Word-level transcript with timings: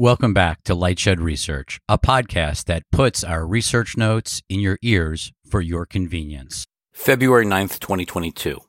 Welcome 0.00 0.32
back 0.32 0.64
to 0.64 0.74
Lightshed 0.74 1.18
Research, 1.20 1.78
a 1.86 1.98
podcast 1.98 2.64
that 2.64 2.90
puts 2.90 3.22
our 3.22 3.46
research 3.46 3.98
notes 3.98 4.40
in 4.48 4.58
your 4.58 4.78
ears 4.80 5.30
for 5.46 5.60
your 5.60 5.84
convenience. 5.84 6.64
February 6.90 7.44
9th, 7.44 7.78
2022. 7.80 8.60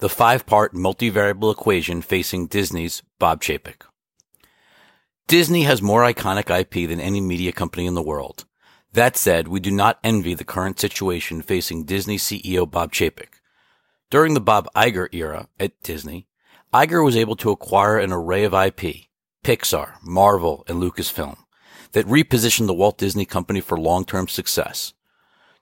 The 0.00 0.08
five 0.08 0.44
part 0.44 0.74
multivariable 0.74 1.52
equation 1.52 2.02
facing 2.02 2.48
Disney's 2.48 3.00
Bob 3.20 3.40
Chapek. 3.40 3.82
Disney 5.28 5.62
has 5.62 5.80
more 5.80 6.02
iconic 6.02 6.50
IP 6.50 6.88
than 6.88 6.98
any 6.98 7.20
media 7.20 7.52
company 7.52 7.86
in 7.86 7.94
the 7.94 8.02
world. 8.02 8.44
That 8.92 9.16
said, 9.16 9.46
we 9.46 9.60
do 9.60 9.70
not 9.70 10.00
envy 10.02 10.34
the 10.34 10.42
current 10.42 10.80
situation 10.80 11.42
facing 11.42 11.84
Disney 11.84 12.16
CEO 12.16 12.68
Bob 12.68 12.90
Chapek. 12.90 13.34
During 14.10 14.34
the 14.34 14.40
Bob 14.40 14.66
Iger 14.74 15.06
era 15.12 15.46
at 15.60 15.80
Disney, 15.84 16.26
Iger 16.74 17.04
was 17.04 17.16
able 17.16 17.36
to 17.36 17.52
acquire 17.52 17.98
an 17.98 18.10
array 18.10 18.42
of 18.42 18.52
IP 18.52 19.11
Pixar, 19.44 19.94
Marvel, 20.02 20.64
and 20.68 20.80
Lucasfilm 20.80 21.36
that 21.92 22.06
repositioned 22.06 22.66
the 22.66 22.74
Walt 22.74 22.96
Disney 22.98 23.24
Company 23.24 23.60
for 23.60 23.78
long-term 23.78 24.28
success. 24.28 24.94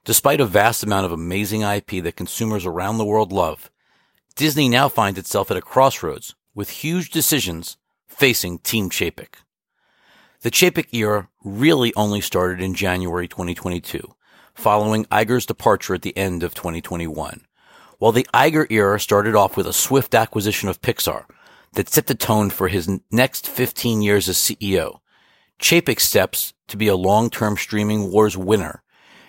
Despite 0.05 0.39
a 0.39 0.45
vast 0.45 0.83
amount 0.83 1.05
of 1.05 1.11
amazing 1.11 1.61
IP 1.61 2.03
that 2.03 2.15
consumers 2.15 2.65
around 2.65 2.97
the 2.97 3.05
world 3.05 3.31
love, 3.31 3.69
Disney 4.35 4.69
now 4.69 4.87
finds 4.87 5.19
itself 5.19 5.51
at 5.51 5.57
a 5.57 5.61
crossroads 5.61 6.35
with 6.55 6.69
huge 6.69 7.09
decisions 7.09 7.77
facing 8.07 8.59
Team 8.59 8.89
Chapek. 8.89 9.35
The 10.41 10.51
Chapek 10.51 10.93
era 10.93 11.29
really 11.43 11.93
only 11.95 12.21
started 12.21 12.61
in 12.61 12.73
January 12.73 13.27
2022, 13.27 14.01
following 14.53 15.05
Iger's 15.05 15.45
departure 15.45 15.93
at 15.93 16.01
the 16.01 16.17
end 16.17 16.43
of 16.43 16.53
2021. 16.53 17.45
While 17.99 18.11
the 18.11 18.27
Iger 18.33 18.65
era 18.71 18.99
started 18.99 19.35
off 19.35 19.55
with 19.55 19.67
a 19.67 19.73
swift 19.73 20.15
acquisition 20.15 20.67
of 20.69 20.81
Pixar, 20.81 21.25
that 21.73 21.89
set 21.89 22.07
the 22.07 22.15
tone 22.15 22.49
for 22.49 22.67
his 22.67 22.89
next 23.11 23.47
15 23.47 24.01
years 24.01 24.27
as 24.27 24.37
CEO. 24.37 24.99
Chapek 25.59 25.99
steps 25.99 26.53
to 26.67 26.77
be 26.77 26.87
a 26.87 26.95
long-term 26.95 27.57
streaming 27.57 28.11
wars 28.11 28.37
winner 28.37 28.83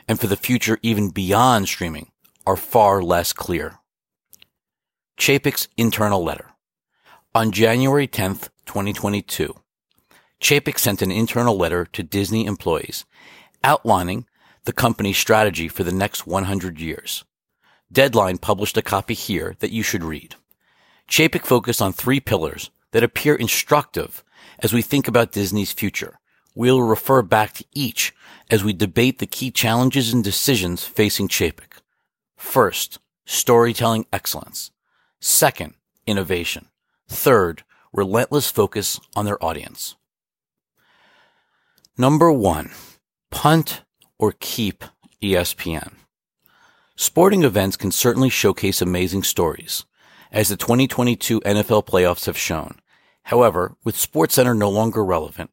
and 0.08 0.18
for 0.20 0.26
the 0.26 0.36
future 0.36 0.78
even 0.82 1.10
beyond 1.10 1.68
streaming 1.68 2.10
are 2.46 2.56
far 2.56 3.02
less 3.02 3.32
clear. 3.32 3.78
Chapek's 5.18 5.68
internal 5.76 6.24
letter. 6.24 6.50
On 7.34 7.52
January 7.52 8.08
10th, 8.08 8.48
2022, 8.66 9.54
Chapek 10.40 10.78
sent 10.78 11.02
an 11.02 11.12
internal 11.12 11.56
letter 11.56 11.84
to 11.84 12.02
Disney 12.02 12.46
employees 12.46 13.04
outlining 13.62 14.26
the 14.64 14.72
company's 14.72 15.18
strategy 15.18 15.68
for 15.68 15.84
the 15.84 15.92
next 15.92 16.26
100 16.26 16.80
years. 16.80 17.24
Deadline 17.90 18.38
published 18.38 18.76
a 18.76 18.82
copy 18.82 19.14
here 19.14 19.54
that 19.60 19.70
you 19.70 19.82
should 19.82 20.02
read. 20.02 20.34
Chapek 21.12 21.44
focused 21.44 21.82
on 21.82 21.92
three 21.92 22.20
pillars 22.20 22.70
that 22.92 23.02
appear 23.02 23.34
instructive 23.34 24.24
as 24.60 24.72
we 24.72 24.80
think 24.80 25.06
about 25.06 25.30
Disney's 25.30 25.70
future. 25.70 26.18
We'll 26.54 26.80
refer 26.80 27.20
back 27.20 27.52
to 27.52 27.66
each 27.74 28.14
as 28.50 28.64
we 28.64 28.72
debate 28.72 29.18
the 29.18 29.26
key 29.26 29.50
challenges 29.50 30.10
and 30.10 30.24
decisions 30.24 30.84
facing 30.84 31.28
Chapek. 31.28 31.82
First, 32.34 32.98
storytelling 33.26 34.06
excellence. 34.10 34.70
Second, 35.20 35.74
innovation. 36.06 36.68
Third, 37.08 37.62
relentless 37.92 38.50
focus 38.50 38.98
on 39.14 39.26
their 39.26 39.44
audience. 39.44 39.96
Number 41.98 42.32
one, 42.32 42.70
punt 43.30 43.82
or 44.18 44.32
keep 44.40 44.82
ESPN. 45.22 45.92
Sporting 46.96 47.42
events 47.42 47.76
can 47.76 47.90
certainly 47.90 48.30
showcase 48.30 48.80
amazing 48.80 49.24
stories 49.24 49.84
as 50.32 50.48
the 50.48 50.56
2022 50.56 51.40
NFL 51.42 51.86
playoffs 51.86 52.24
have 52.24 52.38
shown. 52.38 52.80
However, 53.24 53.76
with 53.84 53.94
SportsCenter 53.94 54.56
no 54.56 54.70
longer 54.70 55.04
relevant, 55.04 55.50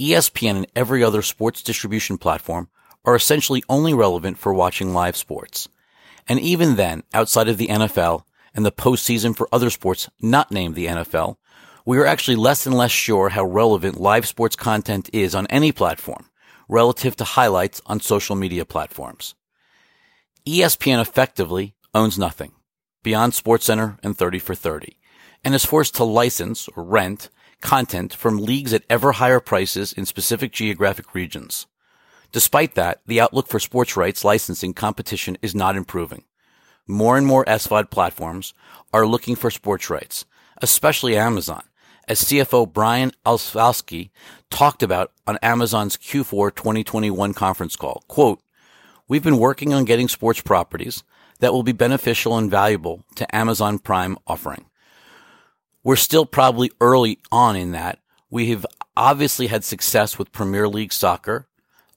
ESPN 0.00 0.56
and 0.56 0.66
every 0.74 1.04
other 1.04 1.22
sports 1.22 1.62
distribution 1.62 2.18
platform 2.18 2.68
are 3.04 3.14
essentially 3.14 3.62
only 3.68 3.94
relevant 3.94 4.38
for 4.38 4.52
watching 4.52 4.92
live 4.92 5.16
sports. 5.16 5.68
And 6.26 6.40
even 6.40 6.76
then, 6.76 7.04
outside 7.14 7.48
of 7.48 7.58
the 7.58 7.68
NFL 7.68 8.24
and 8.54 8.66
the 8.66 8.72
postseason 8.72 9.36
for 9.36 9.48
other 9.52 9.70
sports 9.70 10.08
not 10.20 10.50
named 10.50 10.74
the 10.74 10.86
NFL, 10.86 11.36
we 11.84 11.98
are 11.98 12.06
actually 12.06 12.36
less 12.36 12.66
and 12.66 12.76
less 12.76 12.90
sure 12.90 13.28
how 13.28 13.44
relevant 13.44 14.00
live 14.00 14.26
sports 14.26 14.56
content 14.56 15.08
is 15.12 15.34
on 15.34 15.46
any 15.48 15.70
platform 15.70 16.26
relative 16.68 17.14
to 17.16 17.24
highlights 17.24 17.80
on 17.86 18.00
social 18.00 18.34
media 18.34 18.64
platforms. 18.64 19.36
ESPN 20.44 21.00
effectively 21.00 21.76
owns 21.94 22.18
nothing 22.18 22.52
beyond 23.06 23.34
SportsCenter 23.34 23.96
and 24.02 24.18
30 24.18 24.40
for 24.40 24.56
30, 24.56 24.96
and 25.44 25.54
is 25.54 25.64
forced 25.64 25.94
to 25.94 26.02
license 26.02 26.68
or 26.74 26.82
rent 26.82 27.30
content 27.60 28.12
from 28.12 28.36
leagues 28.36 28.72
at 28.74 28.82
ever 28.90 29.12
higher 29.12 29.38
prices 29.38 29.92
in 29.92 30.04
specific 30.04 30.50
geographic 30.50 31.14
regions. 31.14 31.68
Despite 32.32 32.74
that, 32.74 33.02
the 33.06 33.20
outlook 33.20 33.46
for 33.46 33.60
sports 33.60 33.96
rights 33.96 34.24
licensing 34.24 34.74
competition 34.74 35.38
is 35.40 35.54
not 35.54 35.76
improving. 35.76 36.24
More 36.88 37.16
and 37.16 37.24
more 37.24 37.44
SVOD 37.44 37.92
platforms 37.92 38.54
are 38.92 39.06
looking 39.06 39.36
for 39.36 39.52
sports 39.52 39.88
rights, 39.88 40.24
especially 40.60 41.16
Amazon, 41.16 41.62
as 42.08 42.24
CFO 42.24 42.72
Brian 42.72 43.12
Olsavsky 43.24 44.10
talked 44.50 44.82
about 44.82 45.12
on 45.28 45.38
Amazon's 45.42 45.96
Q4 45.96 46.56
2021 46.56 47.34
conference 47.34 47.76
call. 47.76 48.02
Quote, 48.08 48.40
We've 49.06 49.22
been 49.22 49.38
working 49.38 49.72
on 49.72 49.84
getting 49.84 50.08
sports 50.08 50.40
properties 50.40 51.04
that 51.40 51.52
will 51.52 51.62
be 51.62 51.72
beneficial 51.72 52.36
and 52.36 52.50
valuable 52.50 53.04
to 53.14 53.34
Amazon 53.34 53.78
Prime 53.78 54.16
offering. 54.26 54.66
We're 55.82 55.96
still 55.96 56.26
probably 56.26 56.70
early 56.80 57.20
on 57.30 57.56
in 57.56 57.72
that. 57.72 58.00
We 58.30 58.50
have 58.50 58.66
obviously 58.96 59.46
had 59.46 59.62
success 59.62 60.18
with 60.18 60.32
Premier 60.32 60.66
League 60.66 60.92
soccer, 60.92 61.46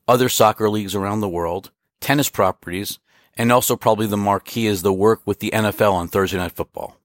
other 0.07 0.29
soccer 0.29 0.69
leagues 0.69 0.94
around 0.94 1.22
the 1.22 1.29
world, 1.29 1.72
tennis 2.00 2.29
properties, 2.29 3.00
and 3.35 3.51
also 3.51 3.75
probably 3.75 4.05
the 4.05 4.17
marquee 4.17 4.67
is 4.67 4.81
the 4.81 4.94
work 4.94 5.22
with 5.25 5.39
the 5.39 5.51
NFL 5.51 5.94
on 5.94 6.07
Thursday 6.07 6.38
Night 6.38 6.51
Football. 6.51 6.97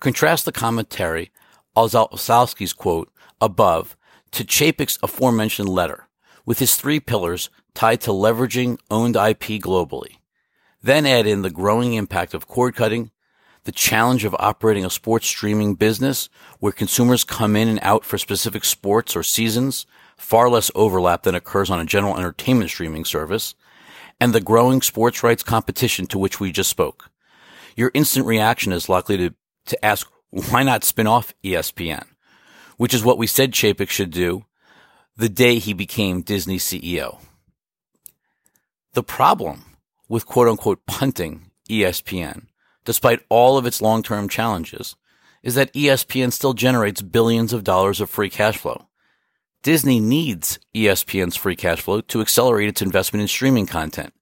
Contrast 0.00 0.44
the 0.44 0.52
commentary, 0.52 1.30
Olsavsky's 1.76 2.72
quote 2.72 3.12
above, 3.40 3.96
to 4.32 4.44
Chapek's 4.44 4.98
aforementioned 5.02 5.68
letter, 5.68 6.03
with 6.46 6.58
his 6.58 6.76
three 6.76 7.00
pillars 7.00 7.50
tied 7.74 8.00
to 8.02 8.10
leveraging 8.10 8.78
owned 8.90 9.16
IP 9.16 9.60
globally. 9.60 10.16
Then 10.82 11.06
add 11.06 11.26
in 11.26 11.42
the 11.42 11.50
growing 11.50 11.94
impact 11.94 12.34
of 12.34 12.46
cord 12.46 12.74
cutting, 12.74 13.10
the 13.64 13.72
challenge 13.72 14.24
of 14.24 14.36
operating 14.38 14.84
a 14.84 14.90
sports 14.90 15.26
streaming 15.26 15.74
business 15.74 16.28
where 16.60 16.72
consumers 16.72 17.24
come 17.24 17.56
in 17.56 17.68
and 17.68 17.80
out 17.82 18.04
for 18.04 18.18
specific 18.18 18.64
sports 18.64 19.16
or 19.16 19.22
seasons, 19.22 19.86
far 20.16 20.50
less 20.50 20.70
overlap 20.74 21.22
than 21.22 21.34
occurs 21.34 21.70
on 21.70 21.80
a 21.80 21.86
general 21.86 22.16
entertainment 22.16 22.70
streaming 22.70 23.04
service, 23.04 23.54
and 24.20 24.32
the 24.32 24.40
growing 24.40 24.82
sports 24.82 25.22
rights 25.22 25.42
competition 25.42 26.06
to 26.06 26.18
which 26.18 26.38
we 26.38 26.52
just 26.52 26.70
spoke. 26.70 27.10
Your 27.76 27.90
instant 27.94 28.26
reaction 28.26 28.72
is 28.72 28.88
likely 28.88 29.16
to, 29.16 29.34
to 29.66 29.84
ask, 29.84 30.08
why 30.30 30.62
not 30.62 30.84
spin 30.84 31.06
off 31.06 31.34
ESPN? 31.42 32.04
Which 32.76 32.94
is 32.94 33.04
what 33.04 33.18
we 33.18 33.26
said 33.26 33.52
Chapek 33.52 33.88
should 33.88 34.10
do 34.10 34.44
the 35.16 35.28
day 35.28 35.58
he 35.58 35.72
became 35.72 36.22
Disney 36.22 36.58
CEO. 36.58 37.18
The 38.94 39.02
problem 39.02 39.76
with 40.08 40.26
quote 40.26 40.48
unquote 40.48 40.86
punting 40.86 41.50
ESPN, 41.68 42.46
despite 42.84 43.24
all 43.28 43.56
of 43.56 43.66
its 43.66 43.80
long 43.80 44.02
term 44.02 44.28
challenges, 44.28 44.96
is 45.42 45.54
that 45.54 45.72
ESPN 45.72 46.32
still 46.32 46.54
generates 46.54 47.02
billions 47.02 47.52
of 47.52 47.64
dollars 47.64 48.00
of 48.00 48.10
free 48.10 48.30
cash 48.30 48.56
flow. 48.56 48.88
Disney 49.62 50.00
needs 50.00 50.58
ESPN's 50.74 51.36
free 51.36 51.56
cash 51.56 51.80
flow 51.80 52.00
to 52.02 52.20
accelerate 52.20 52.68
its 52.68 52.82
investment 52.82 53.22
in 53.22 53.28
streaming 53.28 53.66
content. 53.66 54.12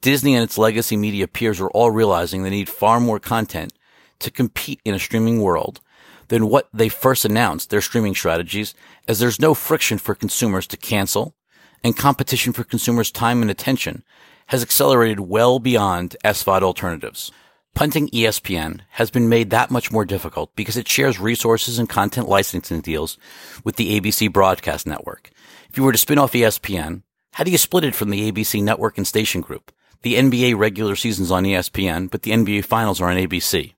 Disney 0.00 0.34
and 0.34 0.44
its 0.44 0.58
legacy 0.58 0.96
media 0.96 1.26
peers 1.26 1.60
are 1.60 1.70
all 1.70 1.90
realizing 1.90 2.42
they 2.42 2.50
need 2.50 2.68
far 2.68 3.00
more 3.00 3.18
content 3.18 3.72
to 4.20 4.30
compete 4.30 4.80
in 4.84 4.94
a 4.94 4.98
streaming 4.98 5.40
world 5.40 5.80
than 6.28 6.48
what 6.48 6.68
they 6.72 6.88
first 6.88 7.24
announced 7.24 7.70
their 7.70 7.80
streaming 7.80 8.14
strategies 8.14 8.74
as 9.06 9.18
there's 9.18 9.40
no 9.40 9.54
friction 9.54 9.98
for 9.98 10.14
consumers 10.14 10.66
to 10.68 10.76
cancel, 10.76 11.34
and 11.82 11.96
competition 11.96 12.52
for 12.52 12.64
consumers' 12.64 13.10
time 13.10 13.42
and 13.42 13.50
attention 13.50 14.02
has 14.46 14.62
accelerated 14.62 15.20
well 15.20 15.58
beyond 15.58 16.16
SVOD 16.24 16.62
alternatives. 16.62 17.30
Punting 17.74 18.08
ESPN 18.08 18.80
has 18.90 19.10
been 19.10 19.28
made 19.28 19.50
that 19.50 19.70
much 19.70 19.92
more 19.92 20.04
difficult 20.04 20.54
because 20.56 20.76
it 20.76 20.88
shares 20.88 21.20
resources 21.20 21.78
and 21.78 21.88
content 21.88 22.28
licensing 22.28 22.80
deals 22.80 23.18
with 23.62 23.76
the 23.76 24.00
ABC 24.00 24.32
broadcast 24.32 24.86
network. 24.86 25.30
If 25.70 25.76
you 25.76 25.84
were 25.84 25.92
to 25.92 25.98
spin 25.98 26.18
off 26.18 26.32
ESPN, 26.32 27.02
how 27.32 27.44
do 27.44 27.52
you 27.52 27.58
split 27.58 27.84
it 27.84 27.94
from 27.94 28.10
the 28.10 28.32
ABC 28.32 28.62
network 28.62 28.98
and 28.98 29.06
station 29.06 29.42
group? 29.42 29.70
The 30.02 30.14
NBA 30.14 30.58
regular 30.58 30.96
season's 30.96 31.30
on 31.30 31.44
ESPN, 31.44 32.10
but 32.10 32.22
the 32.22 32.32
NBA 32.32 32.64
finals 32.64 33.00
are 33.00 33.10
on 33.10 33.16
ABC. 33.16 33.74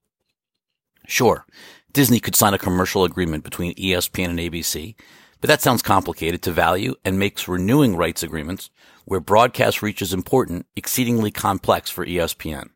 Sure, 1.07 1.45
Disney 1.93 2.21
could 2.21 2.37
sign 2.37 2.55
a 2.55 2.59
commercial 2.59 3.05
agreement 3.05 3.45
between 3.45 3.75
ESPN 3.75 4.31
and 4.31 4.39
ABC 4.39 4.95
but 5.41 5.49
that 5.49 5.63
sounds 5.63 5.83
complicated 5.83 6.43
to 6.43 6.53
value 6.53 6.95
and 7.05 7.19
makes 7.19 7.49
renewing 7.49 7.97
rights 7.97 8.23
agreements 8.23 8.71
where 9.05 9.21
broadcast 9.21 9.83
reach 9.83 10.03
is 10.03 10.13
important 10.13 10.67
exceedingly 10.77 11.31
complex 11.31 11.89
for 11.91 12.05
ESPN. 12.05 12.71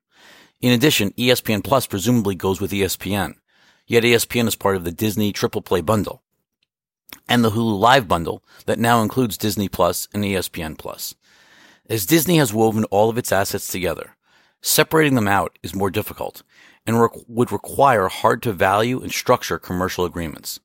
In 0.61 0.73
addition, 0.73 1.11
ESPN 1.13 1.63
Plus 1.63 1.87
presumably 1.87 2.35
goes 2.35 2.61
with 2.61 2.73
ESPN, 2.73 3.35
yet 3.87 4.03
ESPN 4.03 4.49
is 4.49 4.57
part 4.57 4.77
of 4.77 4.85
the 4.85 4.93
Disney 4.93 5.33
Triple 5.33 5.63
Play 5.63 5.83
bundle. 5.83 6.23
and 7.29 7.45
the 7.45 7.51
Hulu 7.51 7.79
Live 7.79 8.09
bundle 8.09 8.43
that 8.67 8.79
now 8.79 9.01
includes 9.01 9.39
Disney 9.39 9.69
Plus 9.69 10.09
and 10.13 10.25
ESPN 10.25 10.77
Plus. 10.77 11.15
As 11.89 12.07
Disney 12.07 12.39
has 12.39 12.53
woven 12.53 12.85
all 12.85 13.09
of 13.09 13.19
its 13.19 13.31
assets 13.31 13.69
together, 13.69 14.17
separating 14.63 15.15
them 15.15 15.29
out 15.29 15.59
is 15.63 15.75
more 15.75 15.91
difficult 15.91 16.43
and 16.87 17.01
re- 17.01 17.09
would 17.27 17.53
require 17.53 18.09
hard 18.09 18.43
to 18.43 18.53
value 18.53 19.01
and 19.01 19.13
structure 19.13 19.59
commercial 19.59 20.05
agreements. 20.05 20.61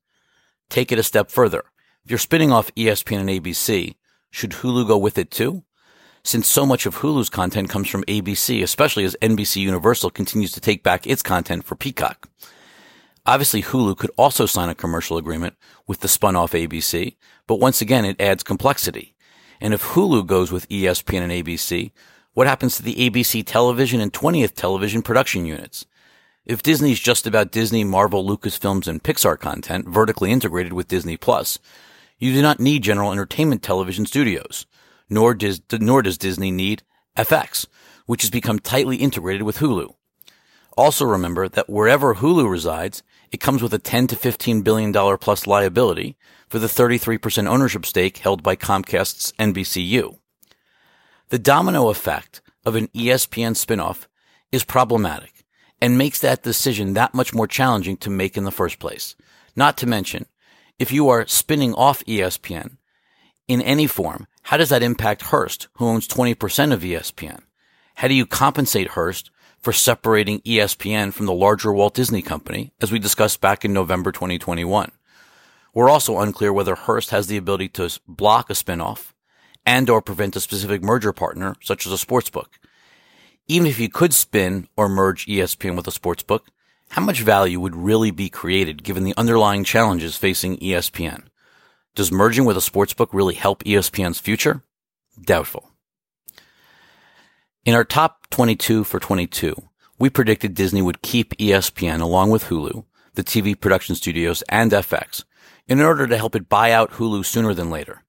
Take 0.69 0.91
it 0.91 0.99
a 0.99 1.03
step 1.03 1.31
further. 1.31 1.63
If 2.05 2.11
you're 2.11 2.19
spinning 2.19 2.51
off 2.51 2.73
ESPN 2.75 3.19
and 3.19 3.29
ABC, 3.29 3.95
should 4.31 4.51
Hulu 4.51 4.87
go 4.87 4.97
with 4.97 5.17
it 5.17 5.31
too? 5.31 5.63
Since 6.23 6.47
so 6.47 6.65
much 6.65 6.85
of 6.85 6.97
Hulu's 6.97 7.29
content 7.29 7.69
comes 7.69 7.89
from 7.89 8.03
ABC, 8.03 8.61
especially 8.61 9.05
as 9.05 9.15
NBC 9.21 9.57
Universal 9.57 10.11
continues 10.11 10.51
to 10.51 10.59
take 10.59 10.83
back 10.83 11.07
its 11.07 11.23
content 11.23 11.63
for 11.63 11.75
Peacock. 11.75 12.29
Obviously, 13.25 13.61
Hulu 13.61 13.97
could 13.97 14.11
also 14.17 14.45
sign 14.45 14.69
a 14.69 14.75
commercial 14.75 15.17
agreement 15.17 15.55
with 15.87 15.99
the 16.01 16.07
spun 16.07 16.35
off 16.35 16.51
ABC, 16.51 17.15
but 17.47 17.59
once 17.59 17.81
again, 17.81 18.05
it 18.05 18.19
adds 18.19 18.43
complexity. 18.43 19.15
And 19.61 19.73
if 19.73 19.83
Hulu 19.83 20.25
goes 20.25 20.51
with 20.51 20.69
ESPN 20.69 21.21
and 21.21 21.31
ABC, 21.31 21.91
what 22.33 22.47
happens 22.47 22.77
to 22.77 22.83
the 22.83 22.95
ABC 22.95 23.45
television 23.45 24.01
and 24.01 24.13
20th 24.13 24.55
television 24.55 25.01
production 25.01 25.45
units? 25.45 25.85
If 26.49 26.63
Disney's 26.63 26.99
just 26.99 27.27
about 27.27 27.51
Disney, 27.51 27.83
Marvel, 27.83 28.25
Lucasfilms, 28.27 28.87
and 28.87 29.03
Pixar 29.03 29.37
content 29.37 29.87
vertically 29.87 30.31
integrated 30.31 30.73
with 30.73 30.87
Disney 30.87 31.15
Plus, 31.15 31.59
you 32.17 32.33
do 32.33 32.41
not 32.41 32.59
need 32.59 32.81
general 32.81 33.11
entertainment 33.11 33.61
television 33.61 34.07
studios, 34.07 34.65
nor 35.11 35.35
does, 35.35 35.61
nor 35.71 36.01
does 36.01 36.17
Disney 36.17 36.49
need 36.49 36.81
FX, 37.15 37.67
which 38.07 38.23
has 38.23 38.31
become 38.31 38.57
tightly 38.57 38.95
integrated 38.95 39.43
with 39.43 39.59
Hulu. 39.59 39.93
Also 40.75 41.05
remember 41.05 41.47
that 41.47 41.69
wherever 41.69 42.15
Hulu 42.15 42.49
resides, 42.49 43.03
it 43.31 43.39
comes 43.39 43.61
with 43.61 43.75
a 43.75 43.77
10 43.77 44.07
to 44.07 44.15
15 44.15 44.63
billion 44.63 44.91
dollar 44.91 45.19
plus 45.19 45.45
liability 45.45 46.17
for 46.47 46.57
the 46.57 46.65
33% 46.65 47.47
ownership 47.47 47.85
stake 47.85 48.17
held 48.17 48.41
by 48.41 48.55
Comcast's 48.55 49.33
NBCU. 49.33 50.17
The 51.27 51.37
domino 51.37 51.89
effect 51.89 52.41
of 52.65 52.75
an 52.75 52.87
ESPN 52.87 53.53
spinoff 53.53 54.07
is 54.51 54.63
problematic 54.63 55.38
and 55.81 55.97
makes 55.97 56.19
that 56.19 56.43
decision 56.43 56.93
that 56.93 57.13
much 57.13 57.33
more 57.33 57.47
challenging 57.47 57.97
to 57.97 58.09
make 58.09 58.37
in 58.37 58.43
the 58.43 58.51
first 58.51 58.79
place. 58.79 59.15
Not 59.55 59.77
to 59.77 59.87
mention, 59.87 60.25
if 60.77 60.91
you 60.91 61.09
are 61.09 61.27
spinning 61.27 61.73
off 61.73 62.03
ESPN 62.05 62.77
in 63.47 63.61
any 63.61 63.87
form, 63.87 64.27
how 64.43 64.57
does 64.57 64.69
that 64.69 64.83
impact 64.83 65.23
Hearst, 65.23 65.67
who 65.73 65.87
owns 65.87 66.07
20% 66.07 66.73
of 66.73 66.81
ESPN? 66.81 67.41
How 67.95 68.07
do 68.07 68.13
you 68.13 68.25
compensate 68.25 68.89
Hearst 68.89 69.31
for 69.59 69.73
separating 69.73 70.39
ESPN 70.41 71.13
from 71.13 71.25
the 71.25 71.33
larger 71.33 71.73
Walt 71.73 71.93
Disney 71.93 72.21
Company, 72.21 72.71
as 72.81 72.91
we 72.91 72.99
discussed 72.99 73.41
back 73.41 73.65
in 73.65 73.73
November 73.73 74.11
2021. 74.11 74.91
We're 75.73 75.89
also 75.89 76.19
unclear 76.19 76.51
whether 76.53 76.75
Hearst 76.75 77.11
has 77.11 77.27
the 77.27 77.37
ability 77.37 77.69
to 77.69 77.99
block 78.07 78.49
a 78.49 78.53
spinoff 78.53 79.11
and 79.65 79.89
or 79.89 80.01
prevent 80.01 80.35
a 80.35 80.39
specific 80.39 80.81
merger 80.81 81.13
partner, 81.13 81.55
such 81.61 81.85
as 81.85 81.91
a 81.91 82.05
sportsbook. 82.05 82.47
Even 83.51 83.65
if 83.65 83.79
you 83.79 83.89
could 83.89 84.13
spin 84.13 84.67
or 84.77 84.87
merge 84.87 85.25
ESPN 85.25 85.75
with 85.75 85.87
a 85.87 85.91
sports 85.91 86.21
book, 86.21 86.45
how 86.89 87.01
much 87.01 87.21
value 87.21 87.59
would 87.59 87.75
really 87.75 88.11
be 88.11 88.29
created 88.29 88.83
given 88.83 89.03
the 89.03 89.17
underlying 89.17 89.63
challenges 89.63 90.15
facing 90.15 90.57
ESPN? 90.57 91.23
Does 91.95 92.11
merging 92.11 92.45
with 92.45 92.57
a 92.57 92.61
sports 92.61 92.93
book 92.93 93.09
really 93.11 93.33
help 93.33 93.63
ESPN's 93.63 94.19
future? 94.19 94.61
Doubtful. 95.19 95.67
In 97.65 97.73
our 97.73 97.83
top 97.83 98.29
22 98.29 98.83
for 98.83 98.99
22, 98.99 99.55
we 99.97 100.11
predicted 100.11 100.53
Disney 100.53 100.83
would 100.83 101.01
keep 101.01 101.35
ESPN 101.37 102.01
along 102.01 102.29
with 102.29 102.45
Hulu, 102.45 102.85
the 103.15 103.23
TV 103.23 103.59
production 103.59 103.95
studios, 103.95 104.43
and 104.43 104.71
FX 104.71 105.23
in 105.67 105.81
order 105.81 106.05
to 106.05 106.17
help 106.17 106.35
it 106.35 106.49
buy 106.49 106.71
out 106.71 106.91
Hulu 106.91 107.25
sooner 107.25 107.55
than 107.55 107.71
later. 107.71 108.03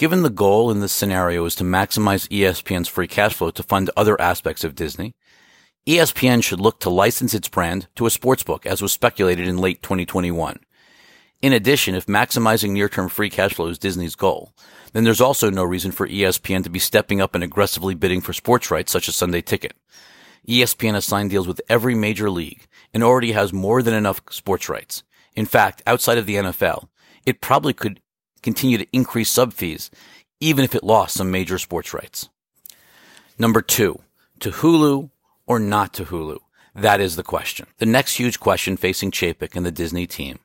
Given 0.00 0.22
the 0.22 0.30
goal 0.30 0.70
in 0.70 0.80
this 0.80 0.92
scenario 0.92 1.44
is 1.44 1.54
to 1.56 1.62
maximize 1.62 2.26
ESPN's 2.30 2.88
free 2.88 3.06
cash 3.06 3.34
flow 3.34 3.50
to 3.50 3.62
fund 3.62 3.90
other 3.94 4.18
aspects 4.18 4.64
of 4.64 4.74
Disney, 4.74 5.12
ESPN 5.86 6.42
should 6.42 6.58
look 6.58 6.80
to 6.80 6.88
license 6.88 7.34
its 7.34 7.48
brand 7.48 7.86
to 7.96 8.06
a 8.06 8.08
sportsbook 8.08 8.64
as 8.64 8.80
was 8.80 8.94
speculated 8.94 9.46
in 9.46 9.58
late 9.58 9.82
2021. 9.82 10.60
In 11.42 11.52
addition, 11.52 11.94
if 11.94 12.06
maximizing 12.06 12.70
near-term 12.70 13.10
free 13.10 13.28
cash 13.28 13.52
flow 13.52 13.66
is 13.66 13.78
Disney's 13.78 14.14
goal, 14.14 14.54
then 14.94 15.04
there's 15.04 15.20
also 15.20 15.50
no 15.50 15.64
reason 15.64 15.92
for 15.92 16.08
ESPN 16.08 16.64
to 16.64 16.70
be 16.70 16.78
stepping 16.78 17.20
up 17.20 17.34
and 17.34 17.44
aggressively 17.44 17.94
bidding 17.94 18.22
for 18.22 18.32
sports 18.32 18.70
rights 18.70 18.90
such 18.90 19.06
as 19.06 19.14
Sunday 19.14 19.42
Ticket. 19.42 19.74
ESPN 20.48 20.94
has 20.94 21.04
signed 21.04 21.28
deals 21.28 21.46
with 21.46 21.60
every 21.68 21.94
major 21.94 22.30
league 22.30 22.66
and 22.94 23.02
already 23.02 23.32
has 23.32 23.52
more 23.52 23.82
than 23.82 23.92
enough 23.92 24.22
sports 24.30 24.66
rights. 24.70 25.02
In 25.36 25.44
fact, 25.44 25.82
outside 25.86 26.16
of 26.16 26.24
the 26.24 26.36
NFL, 26.36 26.88
it 27.26 27.42
probably 27.42 27.74
could 27.74 27.99
continue 28.42 28.78
to 28.78 28.86
increase 28.92 29.30
sub 29.30 29.52
fees 29.52 29.90
even 30.40 30.64
if 30.64 30.74
it 30.74 30.82
lost 30.82 31.14
some 31.14 31.30
major 31.30 31.58
sports 31.58 31.92
rights. 31.92 32.28
Number 33.38 33.60
two, 33.60 34.00
to 34.40 34.50
Hulu 34.50 35.10
or 35.46 35.58
not 35.58 35.92
to 35.94 36.04
Hulu? 36.06 36.38
That 36.74 37.00
is 37.00 37.16
the 37.16 37.22
question. 37.22 37.66
The 37.78 37.86
next 37.86 38.14
huge 38.14 38.40
question 38.40 38.76
facing 38.76 39.10
Chapek 39.10 39.56
and 39.56 39.66
the 39.66 39.72
Disney 39.72 40.06
team 40.06 40.38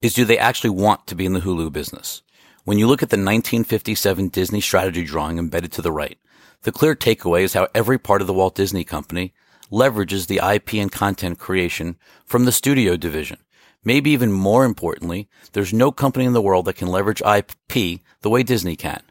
is 0.00 0.14
do 0.14 0.24
they 0.24 0.38
actually 0.38 0.70
want 0.70 1.06
to 1.06 1.14
be 1.14 1.26
in 1.26 1.32
the 1.32 1.40
Hulu 1.40 1.72
business? 1.72 2.22
When 2.64 2.78
you 2.78 2.86
look 2.86 3.02
at 3.02 3.10
the 3.10 3.16
1957 3.16 4.28
Disney 4.28 4.60
strategy 4.60 5.04
drawing 5.04 5.38
embedded 5.38 5.72
to 5.72 5.82
the 5.82 5.92
right, 5.92 6.18
the 6.62 6.72
clear 6.72 6.94
takeaway 6.94 7.42
is 7.42 7.52
how 7.52 7.68
every 7.74 7.98
part 7.98 8.22
of 8.22 8.26
the 8.26 8.32
Walt 8.32 8.54
Disney 8.54 8.84
Company 8.84 9.34
leverages 9.70 10.26
the 10.26 10.40
IP 10.42 10.74
and 10.74 10.90
content 10.90 11.38
creation 11.38 11.96
from 12.24 12.44
the 12.44 12.52
studio 12.52 12.96
division. 12.96 13.38
Maybe 13.84 14.10
even 14.10 14.32
more 14.32 14.64
importantly, 14.64 15.28
there's 15.52 15.72
no 15.72 15.92
company 15.92 16.24
in 16.24 16.32
the 16.32 16.42
world 16.42 16.64
that 16.64 16.76
can 16.76 16.88
leverage 16.88 17.22
IP 17.22 18.00
the 18.22 18.30
way 18.30 18.42
Disney 18.42 18.76
can. 18.76 19.02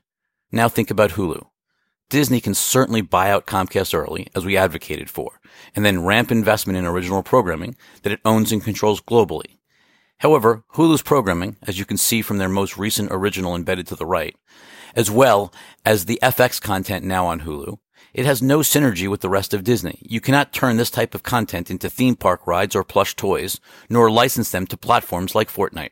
Now 0.52 0.68
think 0.68 0.90
about 0.90 1.12
Hulu. 1.12 1.46
Disney 2.10 2.42
can 2.42 2.54
certainly 2.54 3.02
buy 3.02 3.32
out 3.32 3.48
Comcast 3.48 3.94
early, 3.94 4.28
as 4.36 4.46
we 4.46 4.58
advocated 4.58 5.10
for, 5.10 5.40
and 5.76 5.86
then 5.86 6.06
ramp 6.06 6.32
investment 6.32 6.78
in 6.78 6.86
original 6.86 7.24
programming 7.24 7.76
that 8.02 8.12
it 8.12 8.20
owns 8.26 8.52
and 8.52 8.64
controls 8.64 9.02
globally. 9.02 9.58
However, 10.20 10.64
Hulu's 10.76 11.02
programming, 11.02 11.58
as 11.64 11.80
you 11.80 11.86
can 11.86 11.98
see 11.98 12.22
from 12.22 12.38
their 12.38 12.50
most 12.50 12.78
recent 12.78 13.10
original 13.12 13.56
embedded 13.56 13.88
to 13.88 13.96
the 13.96 14.06
right, 14.06 14.36
as 14.96 15.10
well 15.10 15.52
as 15.84 16.06
the 16.06 16.20
FX 16.22 16.62
content 16.62 17.04
now 17.04 17.26
on 17.26 17.42
Hulu, 17.42 17.80
it 18.14 18.26
has 18.26 18.42
no 18.42 18.60
synergy 18.60 19.08
with 19.08 19.22
the 19.22 19.30
rest 19.30 19.54
of 19.54 19.64
Disney. 19.64 20.00
You 20.02 20.22
cannot 20.22 20.54
turn 20.54 20.78
this 20.78 20.92
type 20.92 21.16
of 21.16 21.24
content 21.24 21.72
into 21.72 21.90
theme 21.90 22.16
park 22.16 22.46
rides 22.46 22.76
or 22.76 22.84
plush 22.84 23.16
toys, 23.16 23.60
nor 23.90 24.12
license 24.12 24.52
them 24.52 24.68
to 24.68 24.78
platforms 24.78 25.36
like 25.36 25.52
Fortnite. 25.52 25.92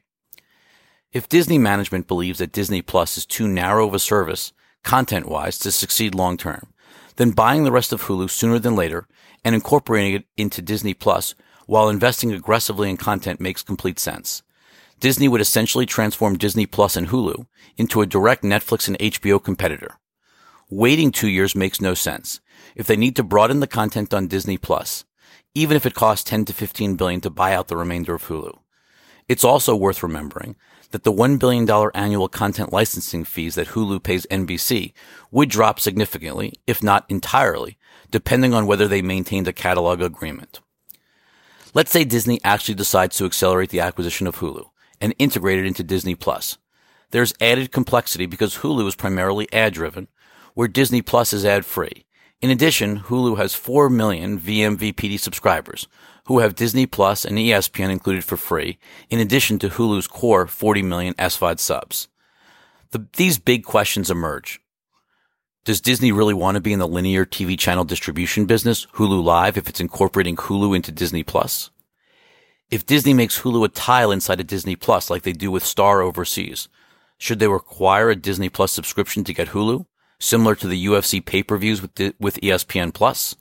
If 1.12 1.27
Disney 1.27 1.57
management 1.57 2.07
believes 2.07 2.39
that 2.39 2.53
Disney 2.53 2.81
Plus 2.81 3.17
is 3.17 3.25
too 3.25 3.47
narrow 3.47 3.88
of 3.88 3.93
a 3.93 4.00
service, 4.00 4.53
content 4.83 5.27
wise, 5.27 5.57
to 5.59 5.71
succeed 5.71 6.15
long 6.15 6.38
term, 6.38 6.74
then 7.17 7.31
buying 7.31 7.63
the 7.63 7.71
rest 7.71 7.91
of 7.91 8.03
Hulu 8.03 8.29
sooner 8.29 8.59
than 8.59 8.75
later 8.75 9.07
and 9.43 9.53
incorporating 9.53 10.13
it 10.13 10.25
into 10.38 10.62
Disney 10.62 10.93
Plus 10.93 11.35
while 11.65 11.89
investing 11.89 12.31
aggressively 12.31 12.89
in 12.89 12.97
content 12.97 13.39
makes 13.39 13.62
complete 13.63 14.00
sense. 14.00 14.43
Disney 15.00 15.27
would 15.27 15.41
essentially 15.41 15.85
transform 15.85 16.38
Disney 16.38 16.65
Plus 16.65 16.95
and 16.95 17.07
Hulu 17.07 17.47
into 17.75 18.01
a 18.01 18.05
direct 18.05 18.43
Netflix 18.43 18.88
and 18.88 19.00
HBO 19.00 19.43
competitor. 19.43 19.97
Waiting 20.73 21.11
two 21.11 21.27
years 21.27 21.53
makes 21.53 21.81
no 21.81 21.93
sense. 21.93 22.39
If 22.77 22.87
they 22.87 22.95
need 22.95 23.17
to 23.17 23.23
broaden 23.23 23.59
the 23.59 23.67
content 23.67 24.13
on 24.13 24.27
Disney 24.27 24.57
Plus, 24.57 25.03
even 25.53 25.75
if 25.75 25.85
it 25.85 25.93
costs 25.93 26.23
10 26.23 26.45
to 26.45 26.53
15 26.53 26.95
billion 26.95 27.19
to 27.19 27.29
buy 27.29 27.53
out 27.53 27.67
the 27.67 27.75
remainder 27.75 28.15
of 28.15 28.27
Hulu. 28.27 28.57
It's 29.27 29.43
also 29.43 29.75
worth 29.75 30.01
remembering 30.01 30.55
that 30.91 31.03
the 31.03 31.11
$1 31.11 31.37
billion 31.39 31.69
annual 31.93 32.29
content 32.29 32.71
licensing 32.71 33.25
fees 33.25 33.55
that 33.55 33.67
Hulu 33.67 34.01
pays 34.01 34.25
NBC 34.27 34.93
would 35.29 35.49
drop 35.49 35.77
significantly, 35.77 36.53
if 36.65 36.81
not 36.81 37.03
entirely, 37.09 37.77
depending 38.09 38.53
on 38.53 38.65
whether 38.65 38.87
they 38.87 39.01
maintained 39.01 39.49
a 39.49 39.53
catalog 39.53 40.01
agreement. 40.01 40.61
Let's 41.73 41.91
say 41.91 42.05
Disney 42.05 42.39
actually 42.45 42.75
decides 42.75 43.17
to 43.17 43.25
accelerate 43.25 43.71
the 43.71 43.81
acquisition 43.81 44.25
of 44.25 44.37
Hulu 44.37 44.69
and 45.01 45.13
integrate 45.19 45.59
it 45.59 45.65
into 45.65 45.83
Disney 45.83 46.15
Plus. 46.15 46.57
There's 47.09 47.33
added 47.41 47.73
complexity 47.73 48.25
because 48.25 48.59
Hulu 48.59 48.87
is 48.87 48.95
primarily 48.95 49.51
ad 49.51 49.73
driven, 49.73 50.07
where 50.53 50.67
Disney 50.67 51.01
Plus 51.01 51.34
is 51.34 51.46
ad 51.46 51.65
free. 51.65 52.05
In 52.41 52.50
addition, 52.50 53.01
Hulu 53.01 53.38
has 53.38 53.53
4 53.53 53.89
million 53.89 54.39
vMVPD 54.39 55.20
subscribers 55.20 55.88
who 56.25 56.39
have 56.39 56.55
Disney 56.55 56.86
Plus 56.86 57.25
and 57.25 57.38
ESPN 57.38 57.89
included 57.89 58.24
for 58.24 58.38
free, 58.38 58.79
in 59.10 59.20
addition 59.20 59.60
to 59.60 59.70
Hulu's 59.70 60.08
core 60.08 60.48
40 60.48 60.81
million 60.81 61.13
SVOD 61.15 61.60
subs. 61.60 62.08
The, 62.91 63.08
these 63.17 63.38
big 63.38 63.63
questions 63.63 64.10
emerge. 64.10 64.60
Does 65.63 65.81
Disney 65.81 66.12
really 66.12 66.34
want 66.34 66.55
to 66.55 66.62
be 66.62 66.74
in 66.74 66.79
the 66.79 66.88
linear 66.88 67.25
TV 67.25 67.58
channel 67.58 67.84
distribution 67.84 68.46
business, 68.46 68.88
Hulu 68.93 69.24
Live, 69.24 69.58
if 69.58 69.70
it's 69.70 69.79
incorporating 69.79 70.36
Hulu 70.36 70.75
into 70.75 70.91
Disney 70.91 71.24
Plus? 71.24 71.70
If 72.72 72.86
Disney 72.86 73.13
makes 73.13 73.41
Hulu 73.41 73.65
a 73.65 73.67
tile 73.67 74.12
inside 74.12 74.39
of 74.39 74.48
Disney 74.48 74.75
Plus 74.75 75.10
like 75.10 75.22
they 75.22 75.34
do 75.34 75.51
with 75.51 75.63
Star 75.63 76.01
overseas, 76.01 76.67
should 77.17 77.39
they 77.39 77.48
require 77.48 78.10
a 78.10 78.15
Disney 78.15 78.50
Plus 78.50 78.72
subscription 78.72 79.24
to 79.25 79.34
get 79.34 79.50
Hulu, 79.50 79.86
similar 80.21 80.55
to 80.55 80.67
the 80.67 80.85
UFC 80.85 81.23
pay-per-views 81.25 81.81
with, 81.81 82.13
with 82.19 82.39
ESPN 82.41 82.93
Plus? 82.93 83.35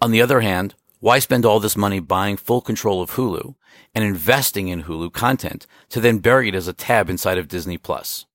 On 0.00 0.10
the 0.10 0.20
other 0.20 0.40
hand, 0.40 0.74
Why 1.00 1.20
spend 1.20 1.46
all 1.46 1.60
this 1.60 1.76
money 1.76 2.00
buying 2.00 2.36
full 2.36 2.60
control 2.60 3.00
of 3.00 3.12
Hulu 3.12 3.54
and 3.94 4.04
investing 4.04 4.66
in 4.66 4.82
Hulu 4.82 5.12
content 5.12 5.64
to 5.90 6.00
then 6.00 6.18
bury 6.18 6.48
it 6.48 6.56
as 6.56 6.66
a 6.66 6.72
tab 6.72 7.08
inside 7.08 7.38
of 7.38 7.46
Disney 7.46 7.78
Plus? 7.78 8.26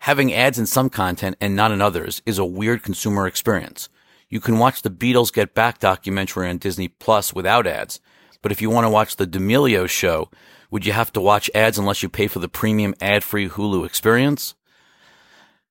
Having 0.00 0.34
ads 0.34 0.58
in 0.58 0.66
some 0.66 0.90
content 0.90 1.38
and 1.40 1.56
not 1.56 1.72
in 1.72 1.80
others 1.80 2.20
is 2.26 2.36
a 2.36 2.44
weird 2.44 2.82
consumer 2.82 3.26
experience. 3.26 3.88
You 4.28 4.40
can 4.40 4.58
watch 4.58 4.82
the 4.82 4.90
Beatles 4.90 5.32
Get 5.32 5.54
Back 5.54 5.78
documentary 5.78 6.50
on 6.50 6.58
Disney 6.58 6.88
Plus 6.88 7.32
without 7.32 7.66
ads, 7.66 7.98
but 8.42 8.52
if 8.52 8.60
you 8.60 8.68
want 8.68 8.84
to 8.84 8.90
watch 8.90 9.16
the 9.16 9.26
D'Amelio 9.26 9.88
show, 9.88 10.30
would 10.70 10.84
you 10.84 10.92
have 10.92 11.14
to 11.14 11.20
watch 11.20 11.50
ads 11.54 11.78
unless 11.78 12.02
you 12.02 12.10
pay 12.10 12.26
for 12.26 12.40
the 12.40 12.48
premium 12.48 12.94
ad-free 13.00 13.48
Hulu 13.48 13.86
experience? 13.86 14.54